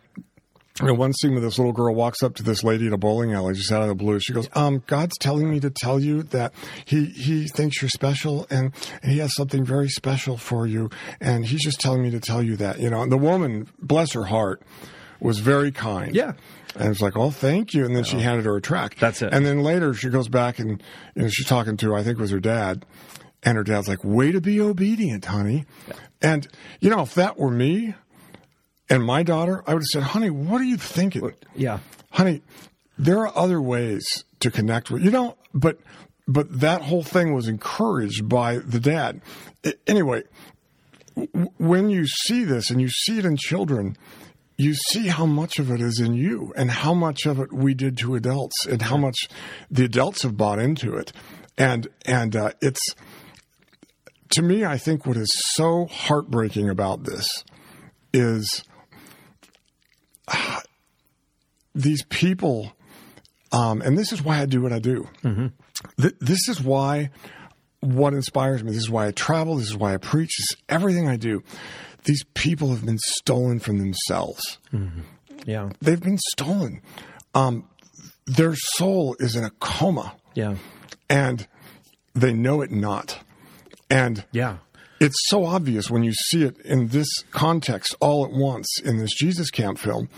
[0.80, 2.98] you know, one scene where this little girl walks up to this lady at a
[2.98, 4.20] bowling alley just out of the blue.
[4.20, 6.54] She goes, "Um, God's telling me to tell you that
[6.86, 11.46] he he thinks you're special, and, and he has something very special for you, and
[11.46, 14.26] he's just telling me to tell you that." You know, and the woman, bless her
[14.26, 14.62] heart,
[15.22, 16.16] was very kind.
[16.16, 16.34] Yeah.
[16.76, 17.86] And it's like, oh, thank you.
[17.86, 18.96] And then she handed her a track.
[18.96, 19.34] That's it.
[19.34, 20.82] And then later she goes back and
[21.16, 22.86] you know, she's talking to, I think it was her dad.
[23.44, 25.66] And her dad's like, way to be obedient, honey.
[26.22, 26.48] And,
[26.80, 27.96] you know, if that were me
[28.90, 31.34] and my daughter, I would have said, honey, what are you thinking?
[31.56, 31.80] yeah.
[32.12, 32.42] honey,
[32.98, 35.80] there are other ways to connect with you know, but
[36.28, 39.22] but that whole thing was encouraged by the dad.
[39.88, 40.24] Anyway,
[41.16, 43.98] w- when you see this and you see it in children,
[44.62, 47.74] you see how much of it is in you and how much of it we
[47.74, 49.28] did to adults and how much
[49.70, 51.12] the adults have bought into it.
[51.58, 52.82] And, and, uh, it's,
[54.30, 57.28] to me, I think what is so heartbreaking about this
[58.14, 58.64] is
[61.76, 62.72] these people,
[63.52, 65.08] um, and this is why I do what I do.
[66.00, 67.10] Th- this is why
[67.82, 68.72] what inspires me.
[68.72, 69.56] This is why I travel.
[69.58, 70.38] This is why I preach.
[70.38, 71.44] This is everything I do.
[72.06, 74.58] These people have been stolen from themselves.
[75.46, 75.70] Yeah.
[75.82, 76.82] They've been stolen.
[77.36, 77.68] Um,
[78.26, 80.56] their soul is in a coma, Yeah.
[81.10, 81.48] and
[82.14, 83.20] they know it not.
[83.90, 84.58] And Yeah.
[85.00, 89.12] it's so obvious when you see it in this context all at once in this
[89.18, 90.10] Jesus Camp film.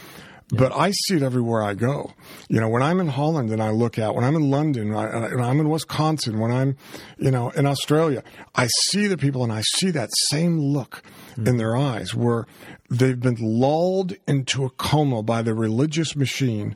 [0.56, 2.13] But I see it everywhere I go.
[2.48, 5.06] You know, when I'm in Holland and I look out, when I'm in London, when
[5.06, 6.78] I, I'm in Wisconsin, when I'm,
[7.18, 11.02] you know, in Australia, I see the people and I see that same look
[11.38, 12.46] in their eyes where
[12.89, 16.76] they've been lulled into a coma by the religious machine.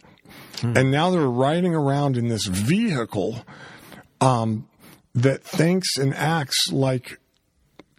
[0.64, 3.46] And now they're riding around in this vehicle
[4.20, 4.68] um,
[5.14, 7.20] that thinks and acts like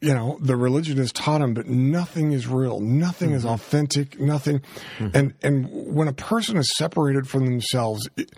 [0.01, 2.81] you know the religion has taught them but nothing is real.
[2.81, 3.55] Nothing is mm-hmm.
[3.55, 4.21] authentic.
[4.21, 4.61] Nothing.
[4.99, 5.17] Mm-hmm.
[5.17, 8.33] And and when a person is separated from themselves it,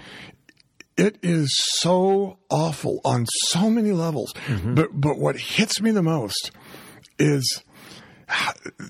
[0.97, 4.33] it is so awful on so many levels.
[4.47, 4.75] Mm-hmm.
[4.75, 6.51] But but what hits me the most
[7.19, 7.63] is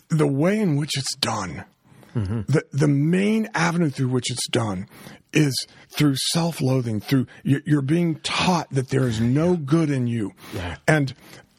[0.08, 1.64] the way in which it's done.
[2.12, 4.88] The the main avenue through which it's done
[5.32, 5.54] is
[5.90, 10.32] through self-loathing through you're you're being taught that there is no good in you.
[10.88, 11.14] And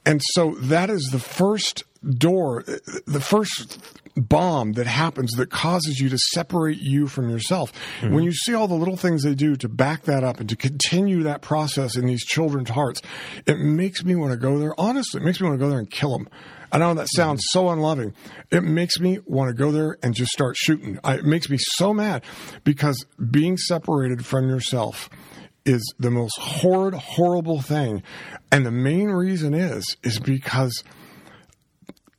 [0.05, 1.83] and so that is the first
[2.17, 2.63] door
[3.05, 3.79] the first
[4.15, 8.13] bomb that happens that causes you to separate you from yourself mm-hmm.
[8.13, 10.55] when you see all the little things they do to back that up and to
[10.55, 13.01] continue that process in these children's hearts
[13.45, 15.79] it makes me want to go there honestly it makes me want to go there
[15.79, 16.27] and kill them
[16.73, 17.59] I know that sounds mm-hmm.
[17.59, 18.13] so unloving.
[18.49, 20.99] It makes me want to go there and just start shooting.
[21.03, 22.23] I, it makes me so mad
[22.63, 25.09] because being separated from yourself
[25.65, 28.03] is the most horrid, horrible thing.
[28.51, 30.83] And the main reason is, is because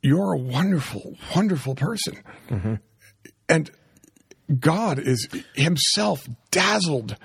[0.01, 2.15] you're a wonderful, wonderful person.
[2.49, 2.75] Mm-hmm.
[3.49, 3.71] And
[4.59, 7.17] God is himself dazzled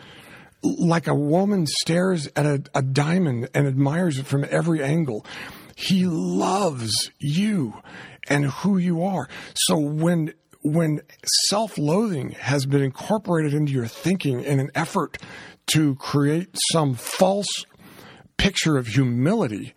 [0.62, 5.24] like a woman stares at a, a diamond and admires it from every angle.
[5.76, 7.74] He loves you
[8.28, 9.28] and who you are.
[9.54, 11.00] So when when
[11.46, 15.16] self-loathing has been incorporated into your thinking in an effort
[15.68, 17.48] to create some false
[18.36, 19.74] picture of humility,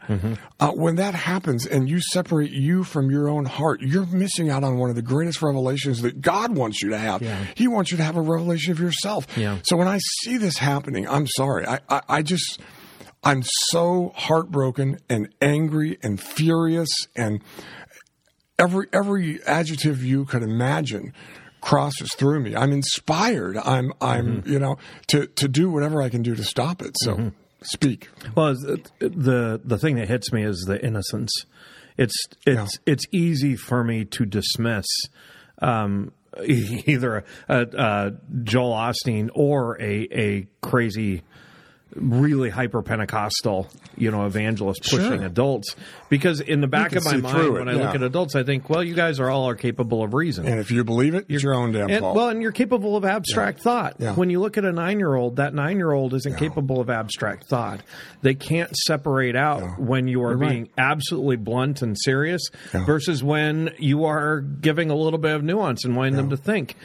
[0.59, 4.63] uh, when that happens and you separate you from your own heart, you're missing out
[4.63, 7.21] on one of the greatest revelations that God wants you to have.
[7.55, 9.25] He wants you to have a revelation of yourself.
[9.35, 9.57] Yeah.
[9.63, 11.65] So when I see this happening, I'm sorry.
[11.65, 12.61] I, I, I just,
[13.23, 17.41] I'm so heartbroken and angry and furious and
[18.59, 21.13] every every adjective you could imagine
[21.61, 22.55] crosses through me.
[22.55, 23.57] I'm inspired.
[23.57, 24.51] I'm I'm mm-hmm.
[24.51, 26.95] you know to to do whatever I can do to stop it.
[27.01, 27.29] So mm-hmm.
[27.63, 28.09] speak.
[28.35, 28.55] Well,
[28.99, 31.31] the the thing that hits me is the innocence.
[31.97, 34.87] It's it's it's easy for me to dismiss
[35.61, 36.11] um,
[36.45, 38.11] either a, a uh,
[38.43, 41.23] Joel Osteen or a a crazy,
[41.95, 45.25] really hyper Pentecostal, you know, evangelist pushing Sure.
[45.25, 45.75] adults
[46.09, 48.69] because in the back of my mind it, when I look at adults, I think,
[48.69, 50.45] well, you guys are all are capable of reason.
[50.47, 52.15] And if you believe it, it's your own damn fault.
[52.15, 53.95] well, and you're capable of abstract thought.
[53.99, 54.13] Yeah.
[54.13, 56.89] When you look at a nine year old, that nine year old isn't capable of
[56.89, 57.81] abstract thought.
[58.21, 60.49] They can't separate out when you are You're right.
[60.49, 62.41] being absolutely blunt and serious
[62.73, 62.85] Yeah.
[62.85, 66.75] versus when you are giving a little bit of nuance and wanting them to think.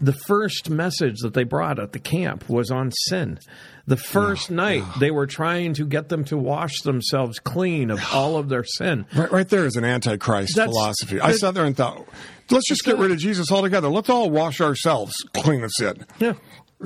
[0.00, 3.38] The first message that they brought at the camp was on sin.
[3.86, 8.36] The first night they were trying to get them to wash themselves clean of all
[8.36, 9.06] of their sin.
[9.16, 11.20] right, right there is an antichrist That's- philosophy.
[11.20, 12.04] I sat there and thought,
[12.50, 13.88] let's just get rid of Jesus altogether.
[13.88, 16.04] Let's all wash ourselves clean of sin.
[16.18, 16.34] Yeah.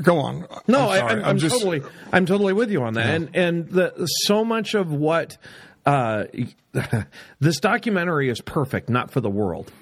[0.02, 0.46] Go on.
[0.68, 1.08] No, I'm I.
[1.10, 1.82] I'm, I'm just totally,
[2.12, 3.06] I'm totally with you on that.
[3.06, 5.36] And and the so much of what
[5.84, 6.24] uh,
[7.40, 9.72] this documentary is perfect, not for the world.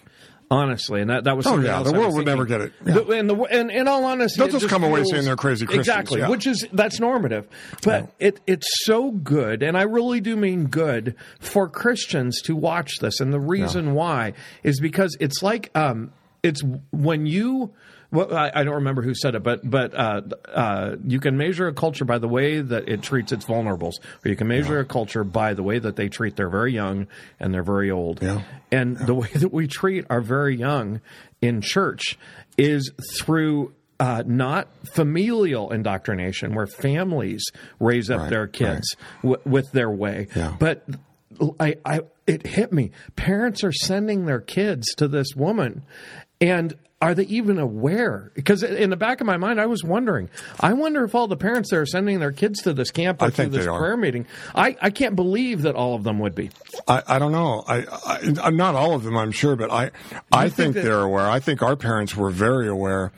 [0.50, 2.72] Honestly, and that, that was Oh, yeah, the world would never get it.
[2.86, 3.00] Yeah.
[3.12, 6.20] And, the, and in all honesty, They'll just come away saying they're crazy Christians, Exactly,
[6.20, 6.28] yeah.
[6.30, 7.46] which is that's normative.
[7.82, 12.98] But it it's so good, and I really do mean good for Christians to watch
[13.00, 13.20] this.
[13.20, 14.32] And the reason why
[14.62, 17.72] is because it's like um, it's when you.
[18.10, 21.68] Well, I, I don't remember who said it, but but uh, uh, you can measure
[21.68, 23.94] a culture by the way that it treats its vulnerables,
[24.24, 27.06] or you can measure a culture by the way that they treat their very young
[27.38, 28.22] and their very old.
[28.22, 28.42] Yeah.
[28.72, 31.02] And the way that we treat our very young
[31.42, 32.18] in church
[32.56, 32.90] is
[33.20, 37.44] through uh, not familial indoctrination, where families
[37.78, 40.56] raise up Right, their kids w- with their way, Yeah.
[40.58, 40.86] but
[41.60, 42.90] I, I it hit me.
[43.16, 45.82] Parents are sending their kids to this woman,
[46.40, 48.32] and are they even aware?
[48.34, 50.28] Because in the back of my mind, I was wondering.
[50.58, 53.30] I wonder if all the parents that are sending their kids to this camp or
[53.30, 56.50] to this prayer meeting, I, I can't believe that all of them would be.
[56.88, 57.62] I, I don't know.
[57.68, 57.84] I,
[58.42, 59.90] I not all of them, I'm sure, but I
[60.32, 61.28] I think think, that- they're aware.
[61.28, 63.12] I think our parents were very aware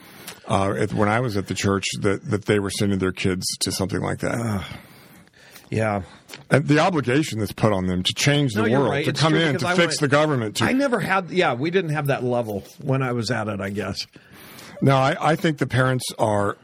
[0.47, 3.47] uh, at, when I was at the church that that they were sending their kids
[3.61, 4.63] to something like that.
[5.71, 6.03] Yeah.
[6.51, 9.05] and the obligation that's put on them to change the No, world, right.
[9.05, 10.57] to It's come in, to I fix went- the government.
[10.57, 13.61] To, I never had, yeah, we didn't have that level when I was at it,
[13.61, 14.07] I guess.
[14.83, 16.57] no, I, I think the parents are.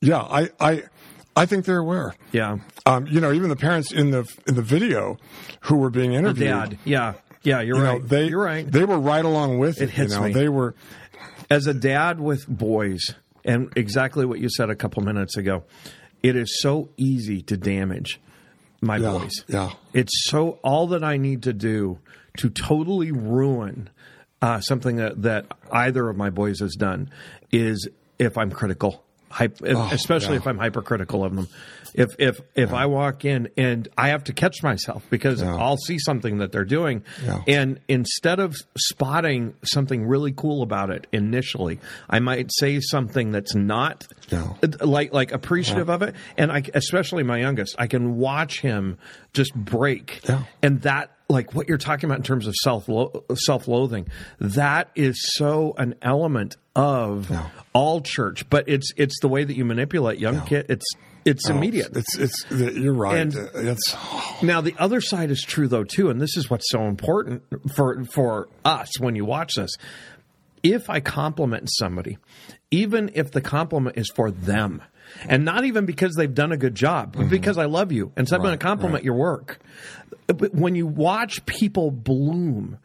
[0.00, 0.82] Yeah, I, I,
[1.34, 2.14] I think they're aware.
[2.32, 2.58] Yeah.
[2.86, 5.16] Um, you know, even the parents in the in the video
[5.62, 6.48] who were being interviewed.
[6.48, 6.78] Dad.
[6.84, 7.14] Yeah.
[7.42, 8.00] Yeah, you're You right.
[8.02, 8.70] know, they you're right.
[8.70, 9.90] They were right along with it.
[9.90, 10.32] hits you know, me.
[10.32, 10.74] they were.
[11.50, 15.64] As a dad with boys, and exactly what you said a couple minutes ago,
[16.24, 18.18] it is so easy to damage
[18.80, 19.44] my Yeah, boys.
[19.46, 19.70] yeah.
[19.92, 21.98] It's so all that I need to do
[22.38, 23.88] to totally ruin
[24.42, 27.10] uh, something that, that either of my boys has done
[27.52, 30.36] is if I'm critical, hype, especially Oh, yeah.
[30.40, 31.48] if I'm hypercritical of them.
[31.94, 35.54] If if if I walk in and I have to catch myself because Yeah.
[35.56, 37.42] I'll see something that they're doing, Yeah.
[37.46, 41.78] and instead of spotting something really cool about it initially,
[42.10, 44.54] I might say something that's not Yeah.
[44.80, 46.14] like like appreciative of it.
[46.36, 48.98] And I, especially my youngest, I can watch him
[49.32, 50.42] just break, Yeah.
[50.62, 52.88] and that like what you're talking about in terms of self
[53.36, 54.08] self loathing,
[54.40, 57.46] that is so an element of Yeah.
[57.72, 58.48] all church.
[58.50, 60.66] But it's it's the way that you manipulate young kid.
[60.68, 60.84] It's
[61.24, 61.92] it's oh, immediate.
[61.94, 63.18] Oh, It's it's you're right.
[63.18, 63.96] And- uh, it's
[64.42, 67.42] Now the other side is true though too, and this is what's so important
[67.74, 69.70] for for us when you watch this.
[70.62, 72.16] If I compliment somebody,
[72.70, 74.82] even if the compliment is for them,
[75.26, 77.30] and not even because they've done a good job, but mm-hmm.
[77.30, 79.60] because I love you, and so I'm going to compliment your work.
[80.26, 82.78] But when you watch people bloom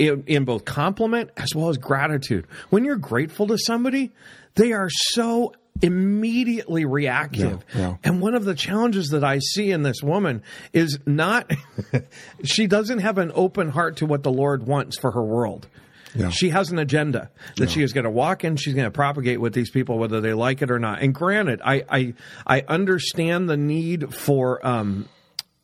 [0.00, 4.10] in, in both compliment as well as gratitude, when you're grateful to somebody,
[4.56, 7.64] they are so immediately reactive.
[7.74, 7.96] Yeah, yeah.
[8.04, 11.50] And one of the challenges that I see in this woman is not,
[12.44, 15.66] she doesn't have an open heart to what the Lord wants for her world.
[16.14, 16.30] Yeah.
[16.30, 18.56] She has an agenda that she is going to walk in.
[18.56, 21.02] She's going to propagate with these people, whether they like it or not.
[21.02, 22.14] And granted, I I,
[22.44, 25.08] I understand the need for um,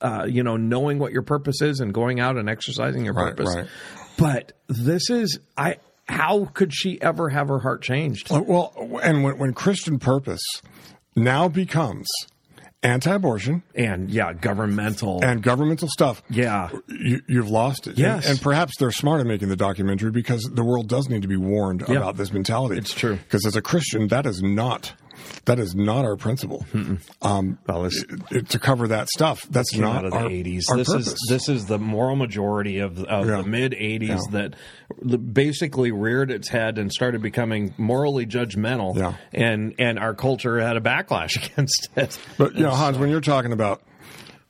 [0.00, 3.34] uh, you know, knowing what your purpose is and going out and exercising your Right,
[3.36, 3.56] purpose.
[3.56, 3.66] right.
[4.18, 5.78] But this is I.
[6.08, 8.30] How could she ever have her heart changed?
[8.30, 10.42] Well, and when, when Christian purpose
[11.16, 12.06] now becomes
[12.82, 15.24] anti-abortion And yeah, governmental.
[15.24, 17.98] and governmental stuff, yeah, you, you've lost it.
[17.98, 18.24] Yes.
[18.26, 21.28] And, and perhaps they're smart in making the documentary because the world does need to
[21.28, 21.96] be warned Yeah.
[21.96, 22.76] about this mentality.
[22.78, 23.16] It's true.
[23.16, 24.92] Because as a Christian, that is not
[25.46, 26.64] that is not our principle.
[27.22, 28.04] Um, Well, this-
[28.48, 30.64] to cover that stuff, that's not out of the our, 80s.
[30.70, 31.06] our this purpose.
[31.08, 33.42] is this is the moral majority of, of Yeah.
[33.42, 34.18] the mid 80s Yeah.
[34.32, 34.54] that
[35.32, 38.96] basically reared its head and started becoming morally judgmental.
[38.96, 39.14] Yeah.
[39.32, 42.18] And and our culture had a backlash against it.
[42.38, 43.82] But you know, Hans, when you're talking about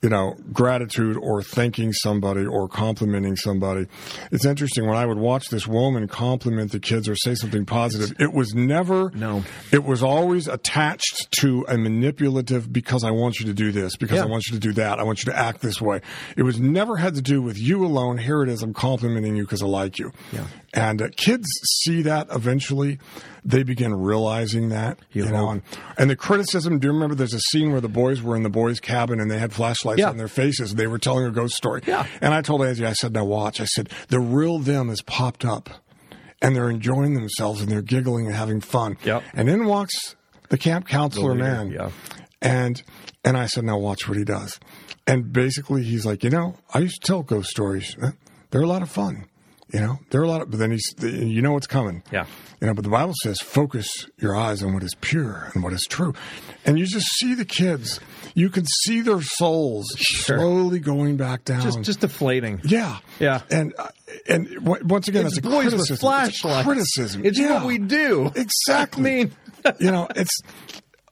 [0.02, 3.86] you know gratitude or thanking somebody or complimenting somebody,
[4.30, 4.86] it's interesting.
[4.86, 8.54] When I would watch this woman compliment the kids or say something positive, it was
[8.54, 9.10] never.
[9.14, 9.42] No.
[9.72, 14.16] It was always attached to a manipulative because I want you to do this, because
[14.18, 14.24] Yeah.
[14.24, 16.00] I want you to do that, I want you to act this way.
[16.36, 18.18] It was never had to do with you alone.
[18.18, 18.62] Here it is.
[18.62, 20.12] I'm complimenting you because I like you.
[20.32, 20.46] Yeah.
[20.74, 21.46] And uh, kids
[21.84, 22.98] see that eventually.
[23.44, 24.98] They begin realizing that.
[25.12, 25.62] You You, know, and,
[25.96, 26.80] and the criticism.
[26.80, 27.14] Do you remember?
[27.14, 29.85] There's a scene where the boys were in the boys' cabin and they had flashlights
[29.98, 30.10] Yeah.
[30.10, 30.74] on their faces.
[30.74, 31.82] They were telling a ghost story.
[31.86, 32.06] Yeah.
[32.20, 35.44] And I told Angie, I said, "Now watch." I said, "The real them has popped
[35.44, 35.70] up,
[36.42, 39.22] and they're enjoying themselves and they're giggling and having fun." Yep.
[39.34, 40.16] And in walks
[40.48, 41.70] the camp counselor leader, man.
[41.70, 41.90] yeah.
[42.42, 42.82] And
[43.24, 44.58] and I said, "Now watch what he does."
[45.06, 47.96] And basically, he's like, "You know, I used to tell ghost stories.
[48.50, 49.26] They're a lot of fun."
[49.72, 52.04] You know, there are a lot of, but then he's, you know what's coming.
[52.12, 52.26] Yeah.
[52.60, 55.72] You know, but the Bible says, focus your eyes on what is pure and what
[55.72, 56.14] is true.
[56.64, 57.98] And you just see the kids,
[58.34, 61.62] you can see their souls slowly going back down.
[61.62, 62.60] Just just deflating.
[62.64, 62.98] yeah.
[63.18, 63.42] Yeah.
[63.50, 63.88] And, uh,
[64.28, 65.94] and once again, It's it's, a boys with criticism.
[65.94, 66.64] It's a flashlights.
[66.66, 67.24] criticism.
[67.26, 67.54] It's Yeah.
[67.54, 68.30] what we do.
[68.36, 69.02] Exactly.
[69.10, 69.32] I mean,
[69.80, 70.38] you know, it's,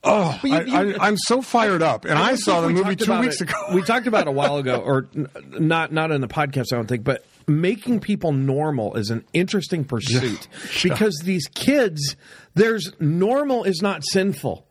[0.04, 2.04] oh, you- I, you- I, I'm so fired up.
[2.04, 3.54] And I, don't saw the movie two weeks it- ago.
[3.74, 6.76] We talked about it a while ago, or n- not not in the podcast, I
[6.76, 10.48] don't think, but making people normal is an interesting pursuit
[10.82, 12.16] because these kids,
[12.54, 14.66] there's normal is not sinful.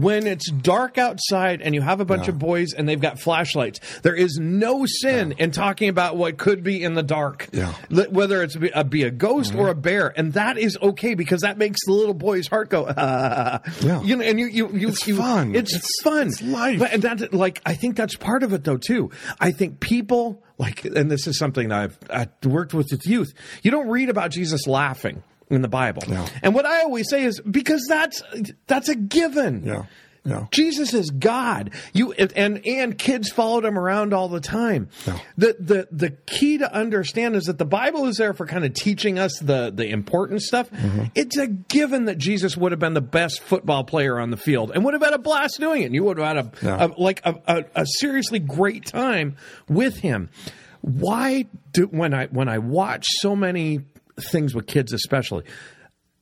[0.00, 2.30] When it's dark outside and you have a bunch Yeah.
[2.34, 6.62] of boys and they've got flashlights, there is no sin in talking about what could
[6.62, 7.48] be in the dark.
[7.52, 7.72] Yeah.
[7.90, 11.40] Whether it's be a, be a ghost or a bear, and that is okay because
[11.40, 12.86] that makes the little boy's heart go.
[12.96, 13.60] Ah.
[13.80, 14.02] Yeah.
[14.02, 15.54] You know, and you you you It's you- fun.
[15.54, 16.28] It's, It's- fun.
[16.28, 16.78] it's life.
[16.78, 19.10] But and that like I think that's part of it though too.
[19.40, 23.32] I think people like, and this is something that I've I worked with with youth.
[23.62, 26.26] You don't read about Jesus laughing in the Bible, Yeah.
[26.42, 28.22] and what I always say is because that's
[28.66, 29.64] that's a given.
[29.64, 29.84] Yeah.
[30.24, 30.46] Yeah.
[30.50, 31.70] Jesus is God.
[31.94, 34.88] You and and kids followed him around all the time.
[35.06, 35.18] Yeah.
[35.38, 38.74] The the the key to understand is that the Bible is there for kind of
[38.74, 40.70] teaching us the the important stuff.
[40.70, 41.04] Mm-hmm.
[41.14, 44.70] It's a given that Jesus would have been the best football player on the field
[44.74, 45.86] and would have had a blast doing it.
[45.86, 46.86] And you would have had a, Yeah.
[46.86, 49.36] a like a, a, a seriously great time
[49.66, 50.28] with him.
[50.82, 53.80] Why do when I when I watch so many
[54.20, 55.44] things with kids especially,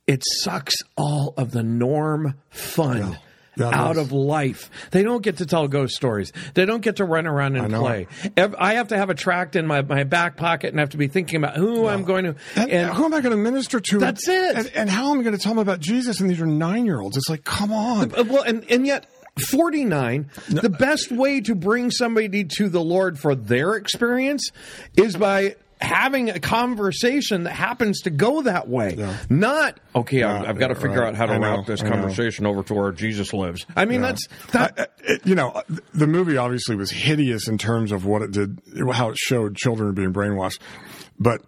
[0.05, 3.17] it sucks all of the norm fun
[3.57, 4.05] Yeah, out does.
[4.05, 4.69] of life.
[4.91, 6.31] They don't get to tell ghost stories.
[6.53, 7.81] They don't get to run around and know.
[7.81, 8.07] play.
[8.37, 11.07] I have to have a tract in my, my back pocket and have to be
[11.07, 12.35] thinking about who I'm going to.
[12.55, 13.97] And, And, who am I going to minister to?
[13.97, 14.55] That's it.
[14.55, 16.21] And, and how am I going to tell them about Jesus?
[16.21, 17.17] And these are nine year olds.
[17.17, 18.13] It's like, come on.
[18.13, 19.07] Uh, well, and, and yet.
[19.51, 24.49] 49 the best way to bring somebody to the lord for their experience
[24.95, 29.15] is by having a conversation that happens to go that way Yeah.
[29.29, 31.09] not okay I've, I've got to figure right.
[31.09, 31.91] out how to know, route this I know.
[31.91, 35.61] conversation over to where jesus lives i mean that's that, I- it- you know, uh,
[35.93, 38.59] the movie obviously was hideous in terms of what it did,
[38.91, 40.59] how it showed children being brainwashed.
[41.19, 41.41] But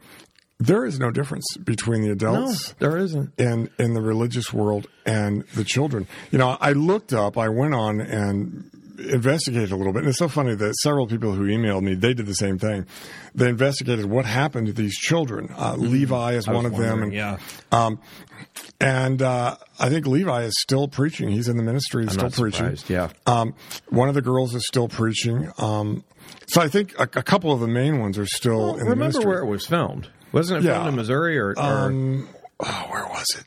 [0.60, 4.88] there is no difference between the no adults there isn't in in the religious world
[5.06, 6.08] and the children.
[6.32, 8.70] You know, I looked up, I went on and
[9.00, 10.00] investigated a little bit.
[10.00, 12.86] And it's so funny that several people who emailed me, they did the same thing.
[13.36, 15.54] They investigated what happened to these children.
[15.58, 16.52] Uh, Levi is Mm-hmm.
[16.52, 17.38] I one of them, and yeah
[17.72, 18.00] um,
[18.82, 21.30] and uh, I think Levi is still preaching.
[21.30, 22.04] He's in the ministry.
[22.06, 22.78] He's I'm still preaching.
[22.88, 23.10] yeah.
[23.26, 23.54] Um,
[23.90, 25.52] one of the girls is still preaching.
[25.58, 26.04] Um,
[26.48, 29.04] so I think a, a couple of the main ones are still in the remember
[29.06, 29.26] ministry.
[29.26, 30.76] where it was filmed wasn't it Yeah.
[30.76, 32.28] filmed in missouri or, or um,
[32.60, 33.44] oh, where was it?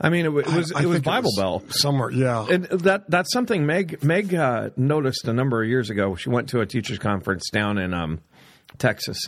[0.00, 2.10] I mean it, wa- it was I it was bible belt somewhere.
[2.10, 6.14] Yeah, And that that's something Meg Meg uh, noticed a number of years ago.
[6.14, 8.20] She went to a teachers conference down in um,
[8.78, 9.18] Texas,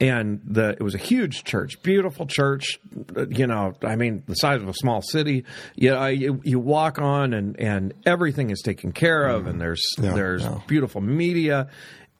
[0.00, 2.78] and the it was a huge church, beautiful church.
[3.16, 5.44] uh, You know, I mean, the size of a small city.
[5.76, 9.82] You know, you, you walk on, and and everything is taken care of, and there's
[9.98, 10.04] Mm.
[10.04, 10.60] Yeah, there's yeah.
[10.66, 11.68] beautiful media.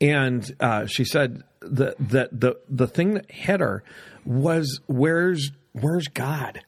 [0.01, 3.83] And uh, she said that that the the thing that hit her
[4.25, 6.61] was where's where's God.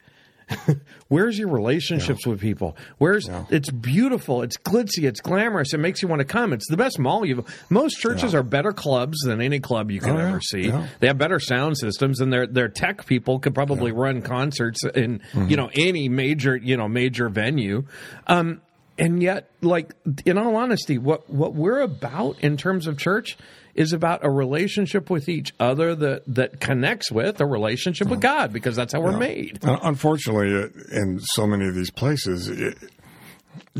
[1.08, 2.76] Where's your relationships with people?
[2.98, 6.52] Where's it's beautiful, it's glitzy, it's glamorous, it makes you want to come.
[6.52, 7.44] It's the best mall you've.
[7.68, 10.28] Most churches are better clubs than any club you can Oh, yeah.
[10.28, 10.68] ever see.
[10.68, 10.86] Yeah.
[11.00, 15.20] They have better sound systems, and their their tech people could probably run concerts in
[15.32, 15.48] Mm-hmm.
[15.48, 17.84] you know any major you know major venue.
[18.26, 18.60] Um,
[18.98, 19.94] and yet, like
[20.26, 23.36] in all honesty, what what we're about in terms of church
[23.74, 28.52] is about a relationship with each other that that connects with a relationship with God
[28.52, 29.64] because that's how we're made.
[29.64, 30.68] Uh, Unfortunately, uh,
[31.00, 32.76] in so many of these places, it,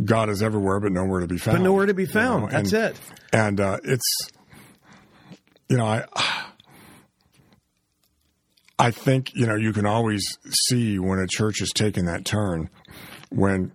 [0.05, 1.59] God is everywhere, but nowhere to be found.
[1.59, 2.51] But nowhere to be You found.
[2.51, 3.01] That's and, it.
[3.33, 4.29] And uh, it's,
[5.69, 6.05] you know, I,
[8.79, 10.39] I think you know you can always
[10.69, 12.71] see when a church is taking that turn
[13.31, 13.73] when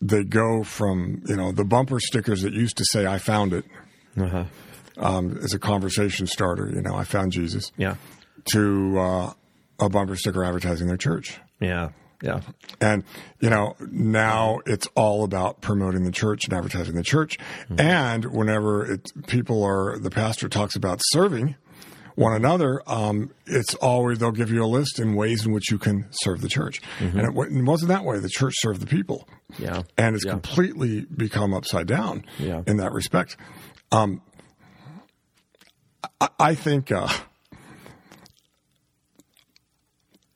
[0.00, 3.64] they go from you know the bumper stickers that used to say "I found it"
[4.18, 4.44] Uh-huh.
[4.98, 6.70] Um, as a conversation starter.
[6.74, 7.72] You know, I found Jesus.
[7.76, 7.96] Yeah.
[8.52, 9.32] To uh,
[9.80, 11.38] a bumper sticker advertising their church.
[11.60, 11.90] Yeah.
[12.22, 12.40] Yeah.
[12.80, 13.04] And,
[13.40, 17.38] you know, now it's all about promoting the church and advertising the church.
[17.76, 21.56] And whenever it, people are, the pastor talks about serving
[22.14, 25.76] one another, um, it's always, they'll give you a list in ways in which you
[25.76, 26.80] can serve the church.
[27.00, 28.18] And it, it wasn't that way.
[28.18, 29.28] The church served the people.
[29.58, 29.82] Yeah.
[29.98, 30.30] And it's Yeah.
[30.32, 32.62] completely become upside down Yeah.
[32.66, 33.36] in that respect.
[33.92, 34.22] Um,
[36.20, 37.08] I, I think, uh,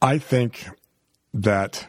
[0.02, 0.66] I think
[1.34, 1.86] that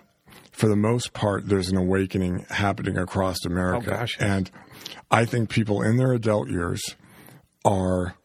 [0.52, 3.92] for the most part, there's an awakening happening across America.
[3.94, 4.18] Oh, gosh.
[4.20, 4.52] And
[5.10, 6.82] I think people in their adult years
[7.66, 8.16] are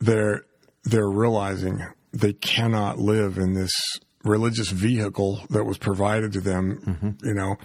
[0.00, 0.44] they're
[0.84, 3.72] they're realizing they cannot live in this
[4.24, 7.26] religious vehicle that was provided to them, Mm-hmm.
[7.26, 7.56] you know,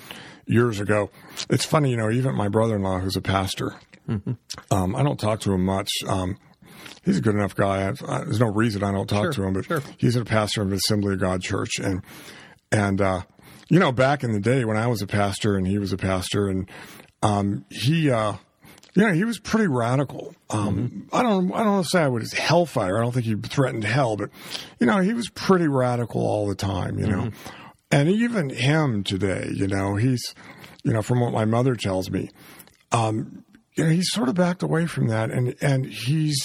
[0.45, 1.09] years ago.
[1.49, 3.75] It's funny, you know, even my brother-in-law, who's a pastor,
[4.07, 4.33] Mm-hmm.
[4.71, 5.89] um, I don't talk to him much.
[6.07, 6.37] Um,
[7.07, 7.87] he's a good enough guy.
[7.87, 9.81] I, I, there's no reason I don't talk Sure, to him, but sure.
[9.97, 12.03] he's a pastor of Assembly of God Church, and
[12.71, 13.21] and uh,
[13.69, 15.97] you know, back in the day when I was a pastor and he was a
[15.97, 16.69] pastor, and
[17.23, 18.33] um, he, uh,
[18.95, 20.35] you know, he was pretty radical.
[20.49, 22.97] Um, I don't, I don't say I would hellfire.
[22.97, 24.29] I don't think he threatened hell, but
[24.79, 26.99] you know, he was pretty radical all the time.
[26.99, 27.31] You know,
[27.91, 30.33] and even him today, you know, he's,
[30.83, 32.29] you know, from what my mother tells me,
[32.91, 33.43] um,
[33.83, 36.37] know, he's sort of backed away from that, and and he's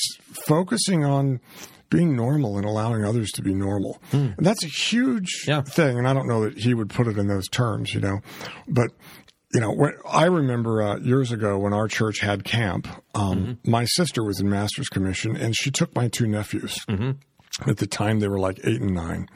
[0.46, 1.40] focusing on
[1.90, 4.00] being normal and allowing others to be normal.
[4.12, 5.60] And that's a huge Yeah.
[5.60, 5.98] thing.
[5.98, 8.20] And I don't know that he would put it in those terms, you know,
[8.66, 8.90] but
[9.52, 13.84] you know, when, I remember uh, years ago when our church had camp, um, my
[13.84, 16.78] sister was in master's commission and she took my two nephews.
[17.66, 19.28] At the time, they were like eight and nine.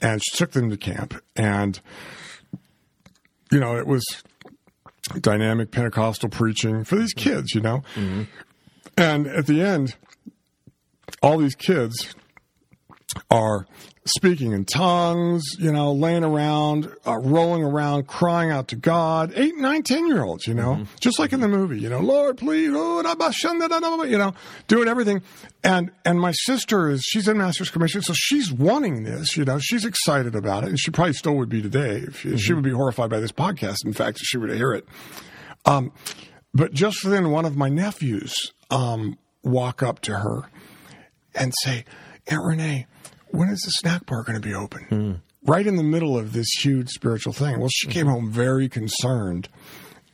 [0.00, 1.14] And she took them to camp.
[1.34, 1.80] And,
[3.50, 4.04] you know, it was
[5.20, 7.82] dynamic Pentecostal preaching for these kids, you know.
[7.94, 8.22] Mm-hmm.
[8.96, 9.96] And at the end,
[11.22, 12.14] all these kids
[13.30, 13.66] are
[14.04, 19.32] speaking in tongues, you know, laying around, uh, rolling around, crying out to God.
[19.36, 22.36] Eight, nine, ten year olds, you know, just like in the movie, you know, Lord,
[22.36, 24.34] please, oh, you know,
[24.66, 25.22] doing everything.
[25.62, 29.58] And and my sister is she's in master's commission, so she's wanting this, you know,
[29.60, 31.98] she's excited about it, and she probably still would be today.
[31.98, 33.84] If she, she would be horrified by this podcast.
[33.84, 34.86] In fact, if she were to hear it.
[35.64, 35.92] Um,
[36.52, 38.34] but just then, one of my nephews
[38.70, 40.42] um, walk up to her
[41.34, 41.84] and say,
[42.26, 42.86] Aunt Renee,
[43.32, 45.22] when is the snack bar going to be open?
[45.44, 47.58] Right in the middle of this huge spiritual thing.
[47.58, 49.48] Well, she came home very concerned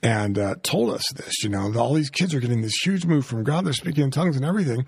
[0.02, 1.42] and uh, told us this.
[1.42, 3.66] You know, all these kids are getting this huge move from God.
[3.66, 4.86] They're speaking in tongues and everything.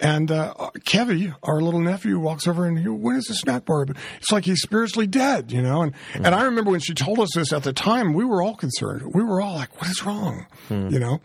[0.00, 3.86] And uh, Kevy, our little nephew, walks over and he, when is the snack bar?
[4.16, 5.52] It's like he's spiritually dead.
[5.52, 8.24] You know, and and I remember when she told us this at the time, we
[8.24, 9.02] were all concerned.
[9.14, 11.20] We were all like, "What is wrong?" You know.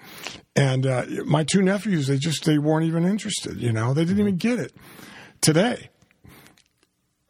[0.55, 3.57] And uh, my two nephews, they just they weren't even interested.
[3.61, 4.73] You know, they didn't even get it.
[5.39, 5.89] Today,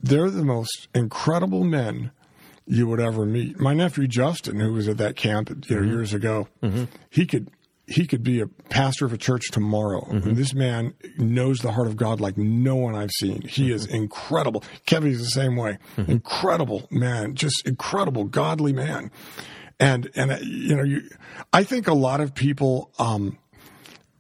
[0.02, 2.12] they're the most incredible men
[2.66, 3.60] you would ever meet.
[3.60, 6.48] My nephew Justin, who was at that camp you know, years ago,
[7.10, 7.50] he could
[7.88, 10.06] he could be a pastor of a church tomorrow.
[10.28, 13.42] And this man knows the heart of God like no one I've seen.
[13.42, 14.64] He is incredible.
[14.86, 15.78] Kevin's the same way.
[16.08, 19.12] Incredible man, just incredible, godly man.
[19.80, 21.02] And and uh, you know, you,
[21.52, 23.38] I think a lot of people um,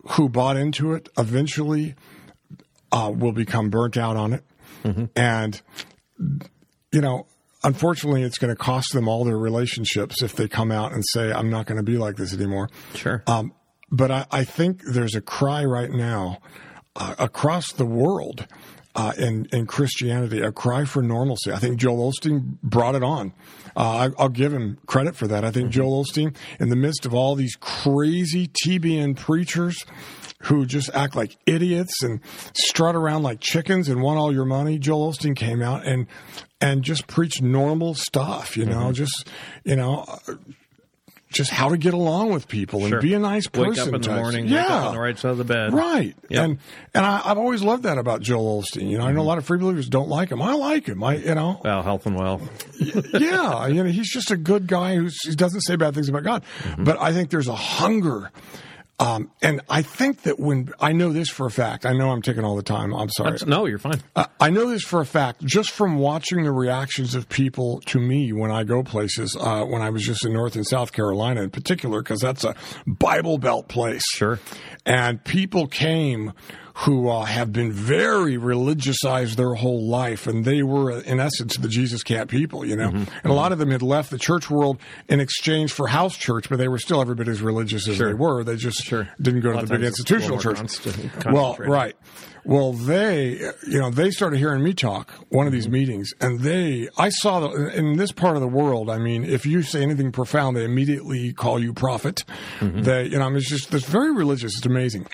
[0.09, 1.95] who bought into it eventually
[2.91, 4.43] uh, will become burnt out on it,
[5.15, 5.61] and
[6.91, 7.27] you know,
[7.63, 11.31] unfortunately, it's going to cost them all their relationships if they come out and say,
[11.31, 13.23] "I'm not going to be like this anymore." Sure.
[13.27, 13.53] Um,
[13.91, 16.39] but I, I think there's a cry right now
[16.95, 18.47] uh, across the world
[18.95, 21.51] uh, in in Christianity, a cry for normalcy.
[21.51, 23.33] I think Joel Osteen brought it on.
[23.75, 25.45] Uh, I, I'll give him credit for that.
[25.45, 29.85] I think Joel Osteen, in the midst of all these crazy TBN preachers
[30.43, 32.19] who just act like idiots and
[32.53, 36.07] strut around like chickens and want all your money, Joel Osteen came out and
[36.59, 38.55] and just preached normal stuff.
[38.57, 39.27] You know, just
[39.63, 40.05] you know.
[40.27, 40.35] uh,
[41.33, 43.01] Just how to get along with people and Sure.
[43.01, 43.69] be a nice person.
[43.69, 45.73] Wake up in the morning, yeah, on the right side of the bed.
[45.73, 46.13] Right.
[46.27, 46.43] Yep.
[46.43, 46.57] And
[46.93, 48.89] and I, I've always loved that about Joel Osteen.
[48.89, 50.41] You know, I know a lot of free believers don't like him.
[50.41, 51.01] I like him.
[51.01, 52.41] I you know Well, health and wealth.
[53.13, 56.23] yeah, you know, he's just a good guy who's, he doesn't say bad things about
[56.23, 56.43] God.
[56.63, 56.83] Mm-hmm.
[56.83, 58.29] But I think there's a hunger.
[59.01, 62.21] Um, and I think that when I know this for a fact, I know I'm
[62.21, 62.93] taking all the time.
[62.93, 63.35] I'm sorry.
[63.47, 63.99] No, you're fine.
[64.15, 67.99] Uh, I know this for a fact just from watching the reactions of people to
[67.99, 69.35] me when I go places.
[69.39, 72.55] Uh, when I was just in North and South Carolina, in particular, because that's a
[72.85, 74.03] Bible Belt place.
[74.13, 74.39] Sure.
[74.85, 76.33] And people came
[76.81, 81.67] who uh, have been very religiousized their whole life, and they were, in essence, the
[81.67, 82.89] Jesus Camp people, you know.
[82.89, 83.17] Mm-hmm.
[83.23, 86.49] And a lot of them had left the church world in exchange for house church,
[86.49, 88.43] but they were still every bit as religious as they were.
[88.43, 89.07] They just Sure.
[89.21, 91.25] didn't go to the big times it's a institutional church.
[91.25, 91.95] Well, right.
[92.43, 93.33] Well, they,
[93.67, 95.73] you know, they started hearing me talk one of these Mm-hmm.
[95.73, 98.89] meetings, and they, I saw the, in this part of the world.
[98.89, 102.23] I mean, if you say anything profound, they immediately call you prophet.
[102.59, 102.81] Mm-hmm.
[102.81, 104.57] They, you know, I mean, it's just it's very religious.
[104.57, 105.05] It's amazing.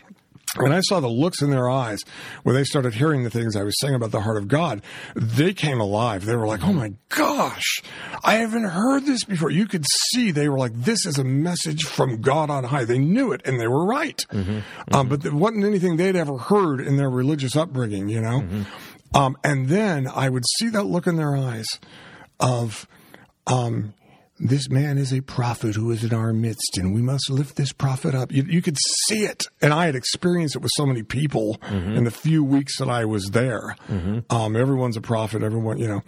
[0.60, 2.00] When I saw the looks in their eyes
[2.44, 4.82] when they started hearing the things I was saying about the heart of God,
[5.16, 6.26] they came alive.
[6.26, 7.82] They were like, "Oh my gosh,
[8.24, 11.84] I haven't heard this before." You could see they were like, "This is a message
[11.84, 14.24] from God on high." They knew it, and they were right.
[14.92, 18.44] Um, but there wasn't anything they'd ever heard in their religious upbringing, you know.
[19.14, 21.66] Um, and then I would see that look in their eyes
[22.40, 22.88] of,
[23.48, 23.94] um,
[24.40, 27.72] this man is a prophet who is in our midst, and we must lift this
[27.74, 28.32] prophet up.
[28.32, 28.78] You, you could
[29.08, 32.78] see it, and I had experienced it with so many people in the few weeks
[32.80, 33.76] that I was there.
[34.30, 35.44] Um, everyone's a prophet.
[35.44, 36.02] Everyone, you know.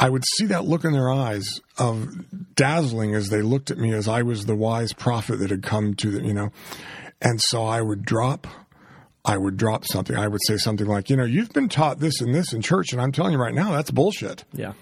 [0.00, 3.92] I would see that look in their eyes of dazzling as they looked at me
[3.92, 6.50] as I was the wise prophet that had come to them, you know.
[7.20, 8.46] And so I would drop
[9.24, 10.16] I would drop something.
[10.16, 12.92] I would say something like, you know, you've been taught this and this in church,
[12.92, 14.72] and I'm telling you right now, that's bullshit Yeah.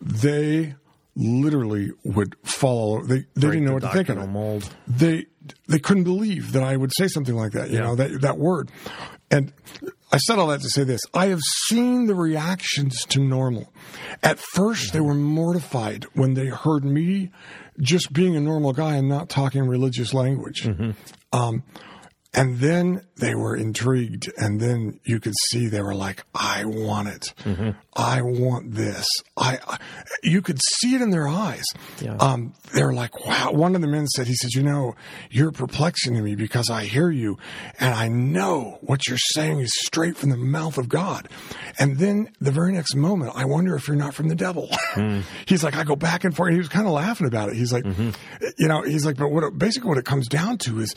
[0.00, 0.74] they
[1.18, 3.02] literally would fall.
[3.02, 4.26] They they didn't know what to think of it.
[4.28, 4.72] Mold.
[4.86, 5.26] They
[5.66, 7.70] they couldn't believe that I would say something like that.
[7.70, 7.84] You Yeah.
[7.84, 8.70] know that that word.
[9.30, 9.52] And
[10.10, 11.02] I said all that to say this.
[11.12, 13.70] I have seen the reactions to normal.
[14.22, 17.30] At first, they were mortified when they heard me
[17.78, 20.66] just being a normal guy and not talking religious language.
[21.32, 21.62] Um,
[22.34, 27.08] and then they were intrigued, and then you could see they were like, "I want
[27.08, 27.34] it.
[27.44, 27.70] Mm-hmm.
[27.96, 29.06] I want this."
[29.36, 29.78] I, I,
[30.22, 31.64] you could see it in their eyes.
[32.00, 32.16] Yeah.
[32.16, 34.94] Um, they're like, "Wow!" One of the men said, "He says, you know,
[35.30, 37.38] you're perplexing to me because I hear you,
[37.80, 41.28] and I know what you're saying is straight from the mouth of God."
[41.78, 44.68] And then the very next moment, I wonder if you're not from the devil.
[44.92, 45.20] Hmm.
[45.46, 46.48] he's like, I go back and forth.
[46.48, 47.56] And He was kind of laughing about it.
[47.56, 48.10] He's like, mm-hmm.
[48.58, 50.94] you know, he's like, but what it, basically what it comes down to is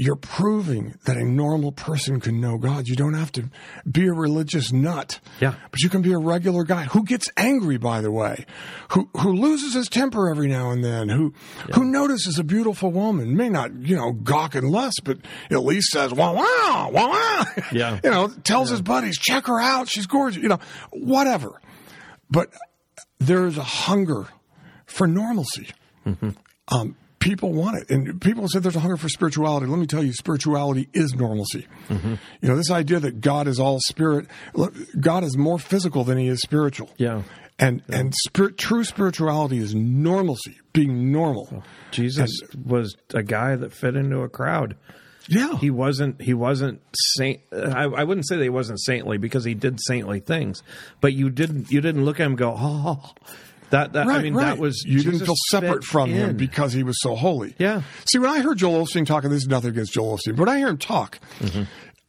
[0.00, 2.88] you're proving that a normal person can know God.
[2.88, 3.50] You don't have to
[3.90, 5.20] be a religious nut.
[5.40, 5.56] Yeah.
[5.70, 8.46] But you can be a regular guy who gets angry, by the way,
[8.92, 11.34] who who loses his temper every now and then, who
[11.74, 15.18] who notices a beautiful woman, may not, you know, gawk and lust, but
[15.50, 17.44] at least says, wow, wow, wow, wow.
[17.72, 18.00] Yeah.
[18.02, 20.60] you know, tells his buddies, check her out, she's gorgeous, you know,
[20.92, 21.60] whatever.
[22.30, 22.48] But
[23.18, 24.28] there is a hunger
[24.86, 25.68] for normalcy.
[26.68, 27.90] Um, people want it.
[27.90, 29.66] And people said there's a hunger for spirituality.
[29.66, 31.68] Let me tell you, spirituality is normalcy.
[31.88, 32.14] Mm-hmm.
[32.40, 36.18] You know, this idea that God is all spirit, look, God is more physical than
[36.18, 36.90] he is spiritual.
[36.96, 37.22] Yeah.
[37.58, 41.62] And, and spirit, true spirituality is normalcy, being normal.
[41.90, 42.30] Jesus
[42.64, 44.76] was a guy that fit into a crowd.
[45.28, 45.58] Yeah.
[45.58, 46.20] He wasn't.
[46.20, 46.80] He wasn't
[47.16, 47.42] saint.
[47.52, 50.62] I, I wouldn't say that he wasn't saintly because he did saintly things,
[51.00, 51.70] but you didn't.
[51.70, 53.12] You didn't look at him and go, oh,
[53.70, 53.92] that.
[53.94, 54.44] that Right, I mean, right.
[54.46, 57.54] that was you didn't feel separate fit from him because he was so holy.
[57.58, 57.82] Yeah.
[58.06, 60.48] See, when I heard Joel Osteen talking, this is nothing against Joel Osteen, but when
[60.48, 61.18] I hear him talk,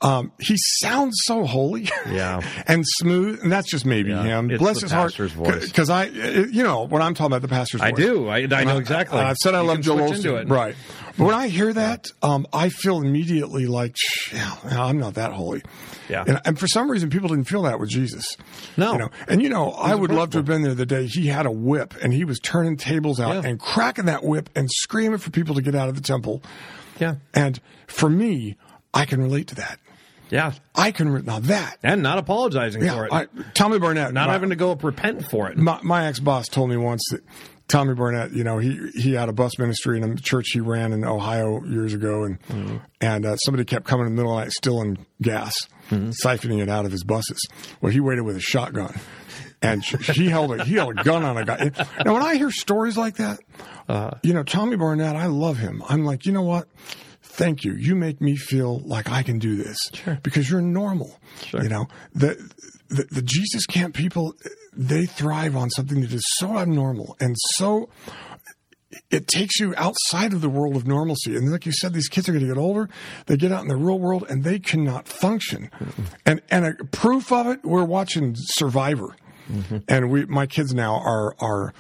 [0.03, 2.15] um, he sounds so holy, Mm-hmm.
[2.15, 2.41] Yeah.
[2.67, 4.49] and smooth, and that's just maybe Yeah, him.
[4.49, 5.67] it's Bless the his heart, voice.
[5.67, 8.27] because I, uh, you know, when I'm talking about the pastor's I voice, do.
[8.27, 9.19] I, I know And exactly.
[9.19, 10.49] and I've said I You love Joel switch into Osteen, it.
[10.49, 10.75] right?
[11.17, 13.95] But when I hear that, um, I feel immediately like,
[14.33, 15.61] yeah, I'm not that holy.
[16.09, 16.23] Yeah.
[16.27, 18.37] And, and for some reason, people didn't feel that with Jesus.
[18.77, 18.93] No.
[18.93, 21.27] You know, and you know, I would love to have been there the day he
[21.27, 23.49] had a whip and he was turning tables out Yeah.
[23.49, 26.41] and cracking that whip and screaming for people to get out of the temple.
[26.99, 27.15] Yeah.
[27.33, 28.55] And for me,
[28.93, 29.79] I can relate to that.
[30.29, 30.53] Yeah.
[30.75, 31.77] I can re- now that.
[31.83, 33.11] And not apologizing Yeah, for it.
[33.13, 35.57] I, Tommy Barnett, not my, having to go up repent for it.
[35.57, 37.21] my, my ex boss told me once that
[37.71, 40.93] Tommy Barnett, you know, he he had a bus ministry in a church he ran
[40.93, 42.77] in Ohio years ago, and Mm-hmm.
[42.99, 45.53] and uh, somebody kept coming in the middle of the night stealing gas,
[45.89, 46.09] Mm-hmm.
[46.25, 47.39] siphoning it out of his buses.
[47.81, 48.99] Well, he waited with a shotgun,
[49.61, 51.71] and he held a he held a gun on a guy.
[52.05, 53.39] Now, when I hear stories like that,
[53.87, 54.11] Uh-huh.
[54.23, 55.83] you know, Tommy Barnett, I love him.
[55.87, 56.67] I'm like, you know what?
[57.23, 57.73] Thank you.
[57.75, 59.77] You make me feel like I can do this
[60.21, 61.17] because you're normal.
[61.45, 61.63] Sure.
[61.63, 62.35] You know, the,
[62.89, 64.33] the the Jesus camp people,
[64.73, 67.89] they thrive on something that is so abnormal and so.
[69.09, 72.27] It takes you outside of the world of normalcy, and like you said, these kids
[72.27, 72.89] are going to get older.
[73.25, 75.71] They get out in the real world, and they cannot function.
[75.79, 76.03] Mm-hmm.
[76.25, 79.15] And and a proof of it, we're watching Survivor,
[79.49, 79.77] mm-hmm.
[79.87, 81.73] and we my kids now are are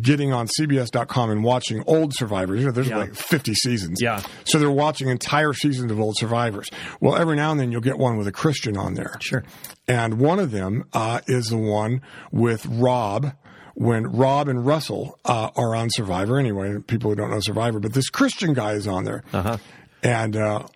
[0.00, 2.60] getting on CBS.com and watching old Survivors.
[2.60, 2.96] You know, there's Yeah.
[2.98, 4.00] like 50 seasons.
[4.00, 4.22] Yeah.
[4.44, 6.68] So they're watching entire seasons of old Survivors.
[7.00, 9.16] Well, every now and then you'll get one with a Christian on there.
[9.20, 9.44] Sure.
[9.86, 13.32] And one of them uh, is the one with Rob.
[13.74, 17.94] When Rob and Russell uh, are on Survivor, anyway, people who don't know Survivor, but
[17.94, 19.56] this Christian guy is on there, Uh-huh.
[20.02, 20.66] and uh,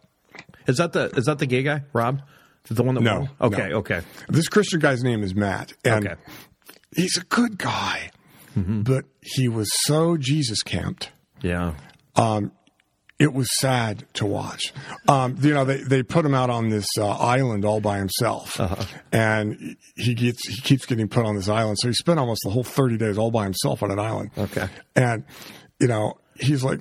[0.67, 2.23] Is that the is that the gay guy, Rob?
[2.71, 3.53] The one that No, won?
[3.53, 3.77] Okay, no.
[3.77, 4.01] okay.
[4.31, 6.17] this Christian guy's name is Matt, and Okay.
[6.97, 8.11] he's a good guy,
[8.57, 8.83] Mm-hmm.
[8.83, 11.11] but he was so Jesus camped.
[11.43, 11.75] Yeah.
[13.19, 14.73] it was sad to watch.
[15.09, 18.59] Um, you know, they, they put him out on this uh, island all by himself,
[18.61, 18.85] Uh-huh.
[19.13, 21.79] and he gets he keeps getting put on this island.
[21.81, 24.31] So he spent almost the whole thirty days all by himself on an island.
[24.37, 24.69] Okay.
[24.95, 25.25] and
[25.81, 26.81] you know he's like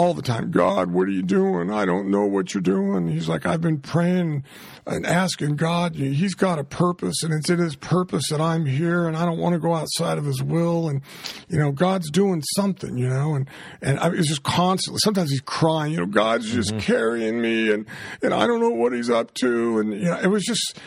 [0.00, 1.70] all the time, God, what are you doing?
[1.70, 3.06] I don't know what you're doing.
[3.08, 4.44] He's like, I've been praying
[4.86, 5.94] and asking God.
[5.94, 9.36] He's got a purpose, and it's in His purpose that I'm here, and I don't
[9.36, 10.88] want to go outside of His will.
[10.88, 11.02] And
[11.50, 13.34] you know, God's doing something, you know.
[13.34, 13.46] And
[13.82, 15.00] and I was just constantly.
[15.04, 16.80] Sometimes he's crying, you know, God's just mm-hmm.
[16.80, 17.84] carrying me, and
[18.22, 20.78] and I don't know what He's up to, and you know, it was just.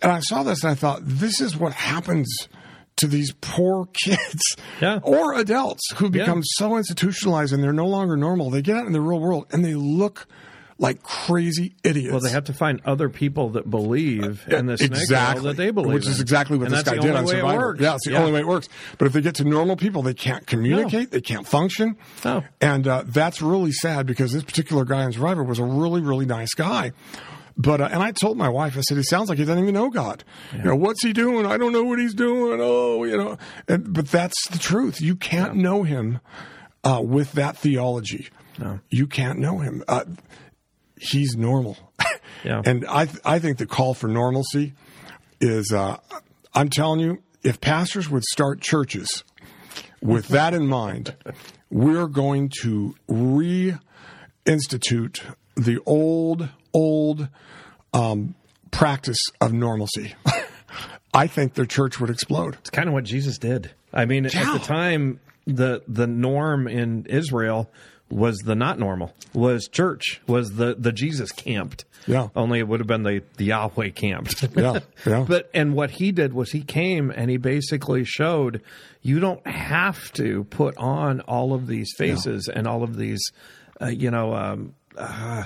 [0.00, 2.48] And I saw this, and I thought, this is what happens
[2.98, 4.42] to these poor kids
[4.80, 5.00] Yeah.
[5.02, 8.50] or adults who become so institutionalized and they're no longer normal.
[8.50, 10.26] They get out in the real world and they look
[10.80, 12.12] like crazy idiots.
[12.12, 15.92] Well, they have to find other people that believe in this exactly that they believe
[15.92, 16.12] which in.
[16.12, 17.80] is exactly what And this guy did on way it works.
[17.80, 18.68] Yeah, it's the only way it works.
[18.96, 22.44] But if they get to normal people, they can't communicate, they can't function, No.
[22.60, 26.26] and uh, that's really sad because this particular guy on Survivor was a really, really
[26.26, 26.92] nice guy.
[27.58, 29.74] But uh, and I told my wife, I said, he sounds like he doesn't even
[29.74, 30.22] know God.
[30.54, 31.44] You know, what's he doing?
[31.44, 32.60] I don't know what he's doing.
[32.62, 33.36] Oh, you know.
[33.66, 35.00] And, but that's the truth.
[35.00, 36.20] You can't know him
[36.84, 38.28] uh, with that theology.
[38.58, 38.78] No.
[38.90, 39.82] You can't know him.
[39.88, 40.04] Uh,
[40.96, 41.76] he's normal.
[42.44, 42.62] Yeah.
[42.64, 44.74] And I th- I think the call for normalcy
[45.40, 45.96] is uh,
[46.54, 49.24] I'm telling you, if pastors would start churches
[50.00, 51.16] with that in mind,
[51.68, 52.94] we're going to
[54.46, 57.28] reinstitute the old old
[57.92, 58.34] um,
[58.70, 60.14] practice of normalcy.
[61.14, 62.56] I think their church would explode.
[62.60, 63.72] It's kind of what Jesus did.
[63.92, 67.70] I mean, at the time, the the norm in Israel
[68.10, 71.84] was the not normal was church was the the Jesus camped.
[72.06, 72.28] Yeah.
[72.34, 74.46] Only it would have been the the Yahweh camped.
[74.56, 75.24] Yeah, yeah.
[75.28, 78.62] but and what he did was he came and he basically showed
[79.02, 83.20] you don't have to put on all of these faces and all of these,
[83.80, 84.34] uh, you know.
[84.34, 85.44] Um, uh,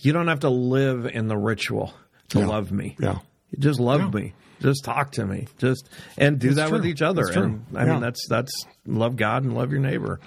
[0.00, 1.94] you don't have to live in the ritual
[2.30, 2.46] to Yeah.
[2.46, 2.96] love me.
[3.00, 3.18] Yeah.
[3.58, 4.34] Just love me.
[4.60, 5.46] Just talk to me.
[5.58, 7.22] Just and do It's that with each other.
[7.30, 7.92] And I Yeah.
[7.92, 8.52] mean that's that's
[8.86, 10.20] love God and love your neighbor.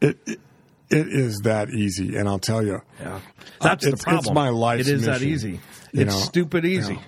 [0.00, 0.40] It, it
[0.90, 3.20] it is that easy, and I'll tell you, Yeah.
[3.62, 4.18] That's it's- the problem.
[4.26, 4.80] it's my life.
[4.80, 5.60] It is that easy.
[5.92, 6.20] You It's know.
[6.20, 6.98] stupid easy.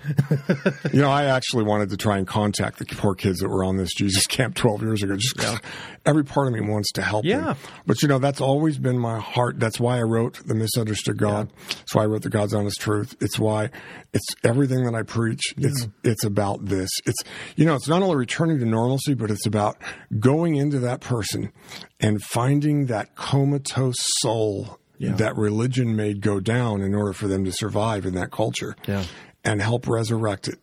[0.93, 3.77] you know, I actually wanted to try and contact the poor kids that were on
[3.77, 5.15] this Jesus camp 12 years ago.
[5.17, 5.59] Just 'cause
[6.05, 7.39] every part of me wants to help Yeah.
[7.41, 7.57] them.
[7.87, 9.59] But you know, that's always been my heart.
[9.59, 11.49] That's why I wrote The Misunderstood God.
[11.67, 13.15] That's why I wrote The God's Honest Truth.
[13.21, 13.71] It's why
[14.13, 15.41] it's everything that I preach.
[15.57, 15.65] Mm-hmm.
[15.65, 16.89] It's, it's about this.
[17.05, 17.23] It's,
[17.55, 19.77] you know, it's not only returning to normalcy, but it's about
[20.19, 21.51] going into that person
[21.99, 27.51] and finding that comatose soul that religion made go down in order for them to
[27.51, 29.03] survive in that culture Yeah.
[29.43, 30.59] and help resurrect it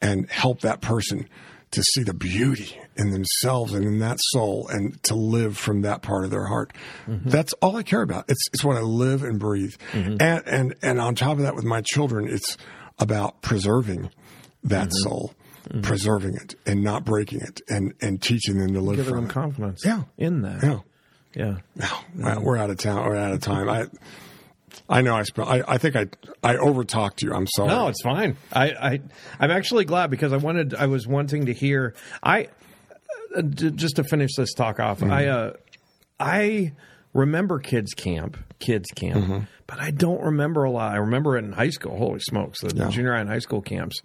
[0.00, 1.28] and help that person
[1.72, 6.02] to see the beauty in themselves and in that soul and to live from that
[6.02, 6.72] part of their heart.
[7.06, 7.28] Mm-hmm.
[7.30, 8.24] That's all I care about.
[8.28, 9.74] It's it's what I live and breathe.
[9.92, 10.16] Mm-hmm.
[10.20, 12.56] And and and on top of that with my children, it's
[12.98, 14.10] about preserving
[14.64, 15.08] that mm-hmm.
[15.08, 15.34] soul,
[15.82, 19.30] preserving it and not breaking it and and teaching them to live Giving from them
[19.30, 19.32] it.
[19.32, 19.82] confidence.
[19.84, 20.02] Yeah.
[20.18, 20.62] In that.
[20.64, 20.78] Yeah.
[21.34, 21.58] Yeah.
[22.16, 23.04] Well, we're out of town.
[23.04, 23.68] We're out of time.
[23.68, 23.86] I
[24.88, 26.06] I know I spent I, I think I
[26.42, 27.32] I overtalked you.
[27.32, 27.68] I'm sorry.
[27.68, 28.36] No, it's fine.
[28.52, 29.00] I, I
[29.38, 32.48] I'm actually glad because I wanted I was wanting to hear I
[33.36, 35.02] uh, just to finish this talk off.
[35.02, 35.52] I uh
[36.18, 36.72] I
[37.14, 40.92] remember kids camp, kids camp, but I don't remember a lot.
[40.92, 41.96] I remember it in high school.
[41.96, 44.00] Holy smokes, the junior high and high school camps.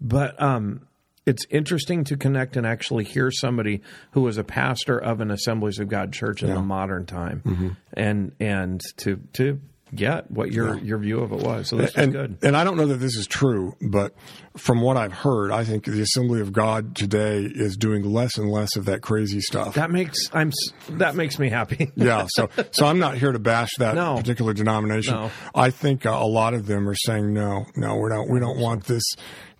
[0.00, 0.86] But um
[1.26, 3.80] it's interesting to connect and actually hear somebody
[4.12, 8.32] who was a pastor of an Assemblies of God church in the modern time, and
[8.40, 9.60] and to to
[9.94, 11.68] get what your your view of it was.
[11.68, 12.38] So this was and, good.
[12.42, 14.12] and I don't know that this is true, but
[14.56, 18.50] from what I've heard, I think the Assembly of God today is doing less and
[18.50, 19.74] less of that crazy stuff.
[19.76, 20.50] That makes I'm
[20.90, 21.92] that makes me happy.
[21.94, 24.16] yeah, so so I'm not here to bash that No.
[24.16, 25.14] particular denomination.
[25.14, 25.30] No.
[25.54, 28.58] I think uh, a lot of them are saying no, no, we don't we don't
[28.58, 29.04] want this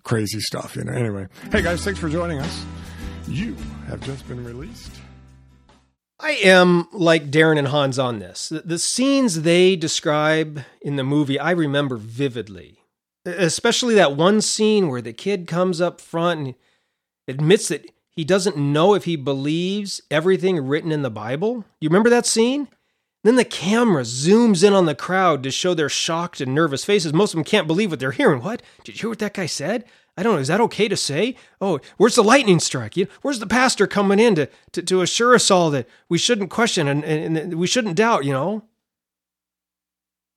[0.05, 0.77] crazy stuff.
[0.77, 0.93] You know.
[0.93, 2.65] Anyway, hey guys, thanks for joining us.
[3.27, 4.91] You have just been released.
[6.19, 8.47] I am like Darin and Hans on this.
[8.47, 12.79] The, scenes they describe in the movie, I remember vividly.
[13.25, 16.55] Especially that one scene where the kid comes up front and
[17.27, 21.65] admits that he doesn't know if he believes everything written in the Bible.
[21.81, 22.69] You remember that scene?
[23.25, 27.11] Then the camera zooms in on the crowd to show their shocked and nervous faces.
[27.11, 28.39] Most of them can't believe what they're hearing.
[28.39, 28.61] What?
[28.83, 29.83] Did you hear what that guy said?
[30.15, 30.41] I don't know.
[30.41, 31.35] Is that okay to say?
[31.59, 32.93] Oh, where's the lightning strike?
[33.23, 36.87] Where's the pastor coming in to, to, to assure us all that we shouldn't question
[36.87, 38.65] and, and, and we shouldn't doubt, you know?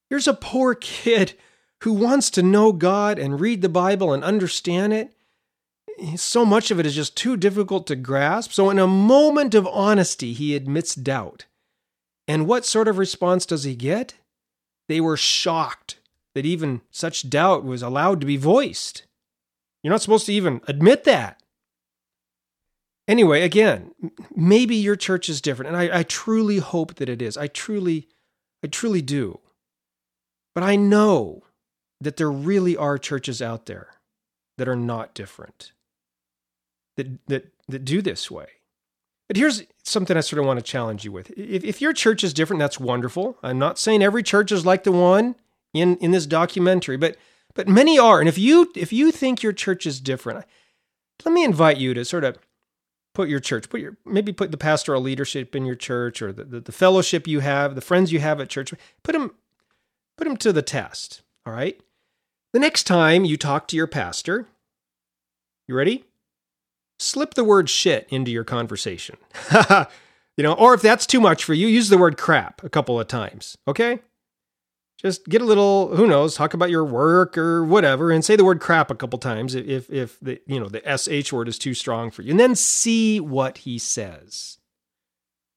[0.09, 1.35] Here's a poor kid
[1.83, 5.13] who wants to know God and read the Bible and understand it.
[6.17, 8.53] So much of it is just too difficult to grasp.
[8.53, 11.45] So, in a moment of honesty, he admits doubt.
[12.29, 14.15] And what sort of response does he get?
[14.87, 15.99] They were shocked
[16.35, 19.05] that even such doubt was allowed to be voiced.
[19.83, 21.43] You're not supposed to even admit that.
[23.09, 23.93] Anyway, again,
[24.37, 27.39] maybe your church is different, and I, I truly hope that it is.
[27.39, 28.07] I truly,
[28.63, 29.41] I truly do.
[30.55, 31.45] But I know
[32.01, 33.89] that there really are churches out there
[34.59, 35.73] that are not different,
[36.97, 38.49] that that that do this way.
[39.29, 41.31] But here's something I sort of want to challenge you with.
[41.37, 43.37] If, if your church is different, that's wonderful.
[43.43, 45.37] I'm not saying every church is like the one
[45.75, 47.17] in, in this documentary, but
[47.55, 48.21] but many are.
[48.21, 50.45] And if you if you think your church is different,
[51.25, 52.39] let me invite you to sort of
[53.15, 56.45] put your church, put your maybe put the pastoral leadership in your church or the,
[56.45, 58.73] the, the fellowship you have, the friends you have at church,
[59.03, 59.35] put them
[60.17, 61.23] put them to the test.
[61.45, 61.81] All right.
[62.53, 64.47] The next time you talk to your pastor,
[65.67, 66.05] you ready?
[66.99, 69.17] Slip the word shit into your conversation.
[70.37, 72.99] you know, or if that's too much for you, use the word crap a couple
[73.01, 74.01] of times, okay?
[75.01, 78.45] Just get a little, who knows, talk about your work or whatever and say the
[78.45, 81.57] word crap a couple of times if if the, you know, the sh word is
[81.59, 82.33] too strong for you.
[82.33, 84.59] And then see what he says.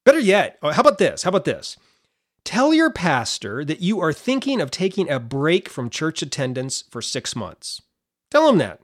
[0.06, 1.24] Better yet, oh, how about this?
[1.24, 1.76] How about this?
[2.44, 7.02] Tell your pastor that you are thinking of taking a break from church attendance for
[7.02, 7.82] six months.
[8.30, 8.80] Tell him that.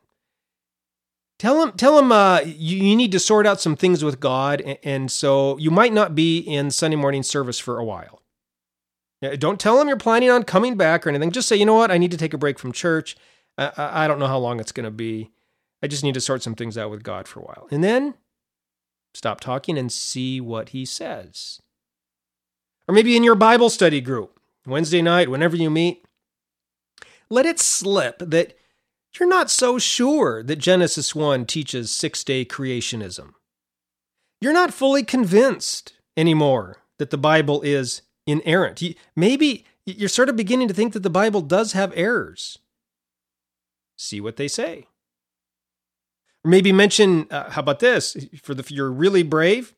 [1.40, 4.60] Tell him, tell him uh, you, you need to sort out some things with God,
[4.62, 8.24] and, and so you might not be in Sunday morning service for a while.
[9.38, 11.32] Don't tell him you're planning on coming back or anything.
[11.32, 13.16] Just say, you know what, I need to take a break from church.
[13.58, 15.32] I, I don't know how long it's going to be.
[15.82, 17.68] I just need to sort some things out with God for a while.
[17.72, 18.16] And then
[19.14, 21.62] stop talking and see what he says.
[22.88, 26.06] Or maybe in your Bible study group, Wednesday night, whenever you meet,
[27.30, 28.58] let it slip that
[29.20, 33.34] you're not so sure that Genesis 1 teaches six day creationism.
[34.42, 38.82] You're not fully convinced anymore that the Bible is inerrant.
[39.16, 42.60] Maybe you're sort of beginning to think that the Bible does have errors.
[43.98, 44.88] See what they say.
[46.44, 48.16] Or maybe mention, uh, how about this?
[48.44, 49.74] For the, if you're really brave,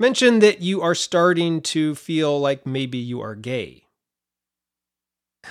[0.00, 3.84] mention that you are starting to feel like maybe you are gay.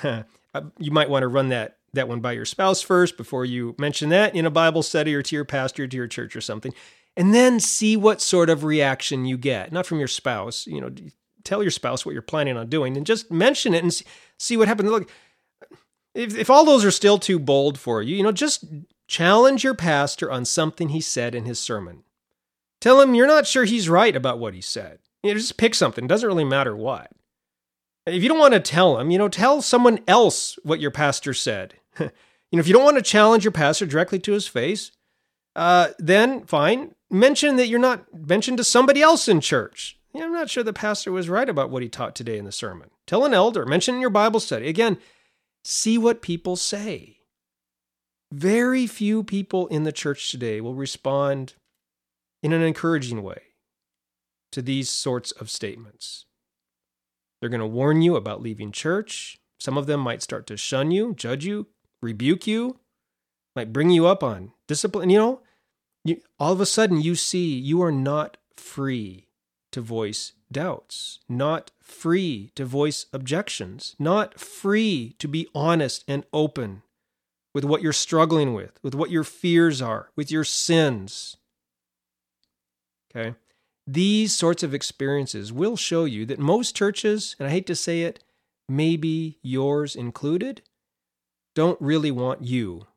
[0.51, 3.75] Uh, you might want to run that that one by your spouse first before you
[3.77, 6.73] mention that in a Bible study or to your pastor, to your church or something.
[7.17, 9.71] And then see what sort of reaction you get.
[9.71, 10.91] Not from your spouse, you know,
[11.43, 14.03] tell your spouse what you're planning on doing and just mention it and
[14.37, 14.89] see what happens.
[14.89, 15.09] Look,
[16.13, 18.65] if, if all those are still too bold for you, you know, just
[19.07, 22.03] challenge your pastor on something he said in his sermon.
[22.79, 24.99] Tell him you're not sure he's right about what he said.
[25.23, 26.05] You know, just pick something.
[26.05, 27.11] It doesn't really matter what.
[28.05, 31.33] If you don't want to tell him, you know, tell someone else what your pastor
[31.33, 31.75] said.
[31.99, 32.09] you
[32.53, 34.91] know, if you don't want to challenge your pastor directly to his face,
[35.55, 36.95] uh, then fine.
[37.09, 39.97] Mention that you're not mentioned to somebody else in church.
[40.15, 42.89] I'm not sure the pastor was right about what he taught today in the sermon.
[43.05, 44.67] Tell an elder, mention in your Bible study.
[44.67, 44.97] Again,
[45.63, 47.17] see what people say.
[48.31, 51.53] Very few people in the church today will respond
[52.43, 53.41] in an encouraging way
[54.51, 56.25] to these sorts of statements.
[57.39, 59.37] They're going to warn you about leaving church.
[59.59, 61.67] Some of them might start to shun you, judge you,
[62.01, 62.79] rebuke you,
[63.55, 65.09] might bring you up on discipline.
[65.09, 65.41] You know,
[66.03, 69.27] you, all of a sudden you see you are not free
[69.71, 76.81] to voice doubts, not free to voice objections, not free to be honest and open
[77.53, 81.37] with what you're struggling with, with what your fears are, with your sins.
[83.15, 83.35] Okay?
[83.85, 88.03] These sorts of experiences will show you that most churches, and I hate to say
[88.03, 88.23] it,
[88.67, 90.61] maybe yours included,
[91.59, 92.87] don't really want you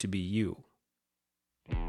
[0.00, 0.56] to be you.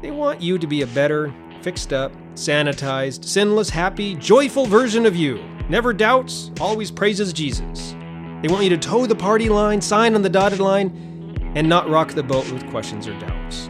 [0.00, 5.16] They want you to be a better, fixed up, sanitized, sinless, happy, joyful version of
[5.16, 5.42] you.
[5.68, 7.96] Never doubts, always praises Jesus.
[8.42, 11.90] They want you to toe the party line, sign on the dotted line, and not
[11.90, 13.68] rock the boat with questions or doubts.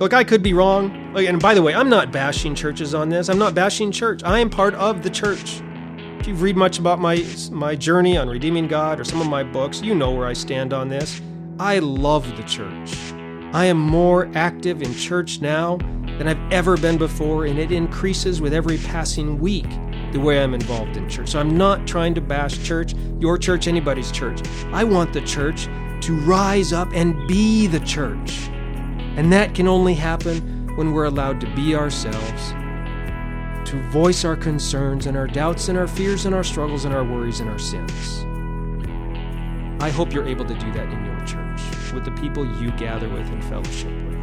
[0.00, 0.90] Look, I could be wrong.
[1.16, 3.28] And by the way, I'm not bashing churches on this.
[3.28, 4.24] I'm not bashing church.
[4.24, 5.62] I am part of the church.
[6.18, 9.44] If you've read much about my my journey on redeeming God or some of my
[9.44, 11.20] books, you know where I stand on this.
[11.58, 13.12] I love the church.
[13.52, 15.76] I am more active in church now
[16.18, 19.68] than I've ever been before, and it increases with every passing week
[20.12, 21.28] the way I'm involved in church.
[21.28, 24.40] So I'm not trying to bash church, your church, anybody's church.
[24.72, 25.68] I want the church
[26.00, 28.48] to rise up and be the church.
[29.16, 32.50] And that can only happen when we're allowed to be ourselves,
[33.70, 37.04] to voice our concerns and our doubts and our fears and our struggles and our
[37.04, 38.24] worries and our sins.
[39.80, 43.08] I hope you're able to do that in your church with the people you gather
[43.08, 44.14] with and fellowship with.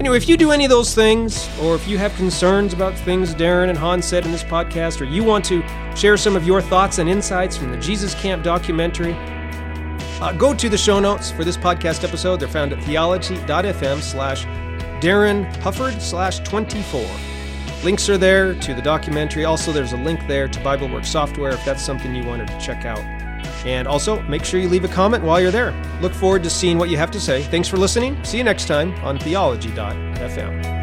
[0.00, 3.34] Anyway, if you do any of those things, or if you have concerns about things
[3.34, 5.60] Darin and Han said in this podcast, or you want to
[5.96, 9.14] share some of your thoughts and insights from the Jesus Camp documentary,
[10.20, 12.38] uh, go to the show notes for this podcast episode.
[12.38, 14.44] They're found at theology.fm slash
[15.00, 17.04] Darin Hufford slash 24.
[17.82, 19.44] Links are there to the documentary.
[19.44, 22.84] Also, there's a link there to BibleWorks software if that's something you wanted to check
[22.84, 23.17] out.
[23.68, 25.74] And also, make sure you leave a comment while you're there.
[26.00, 27.42] Look forward to seeing what you have to say.
[27.42, 28.24] Thanks for listening.
[28.24, 30.77] See you next time on theology.fm.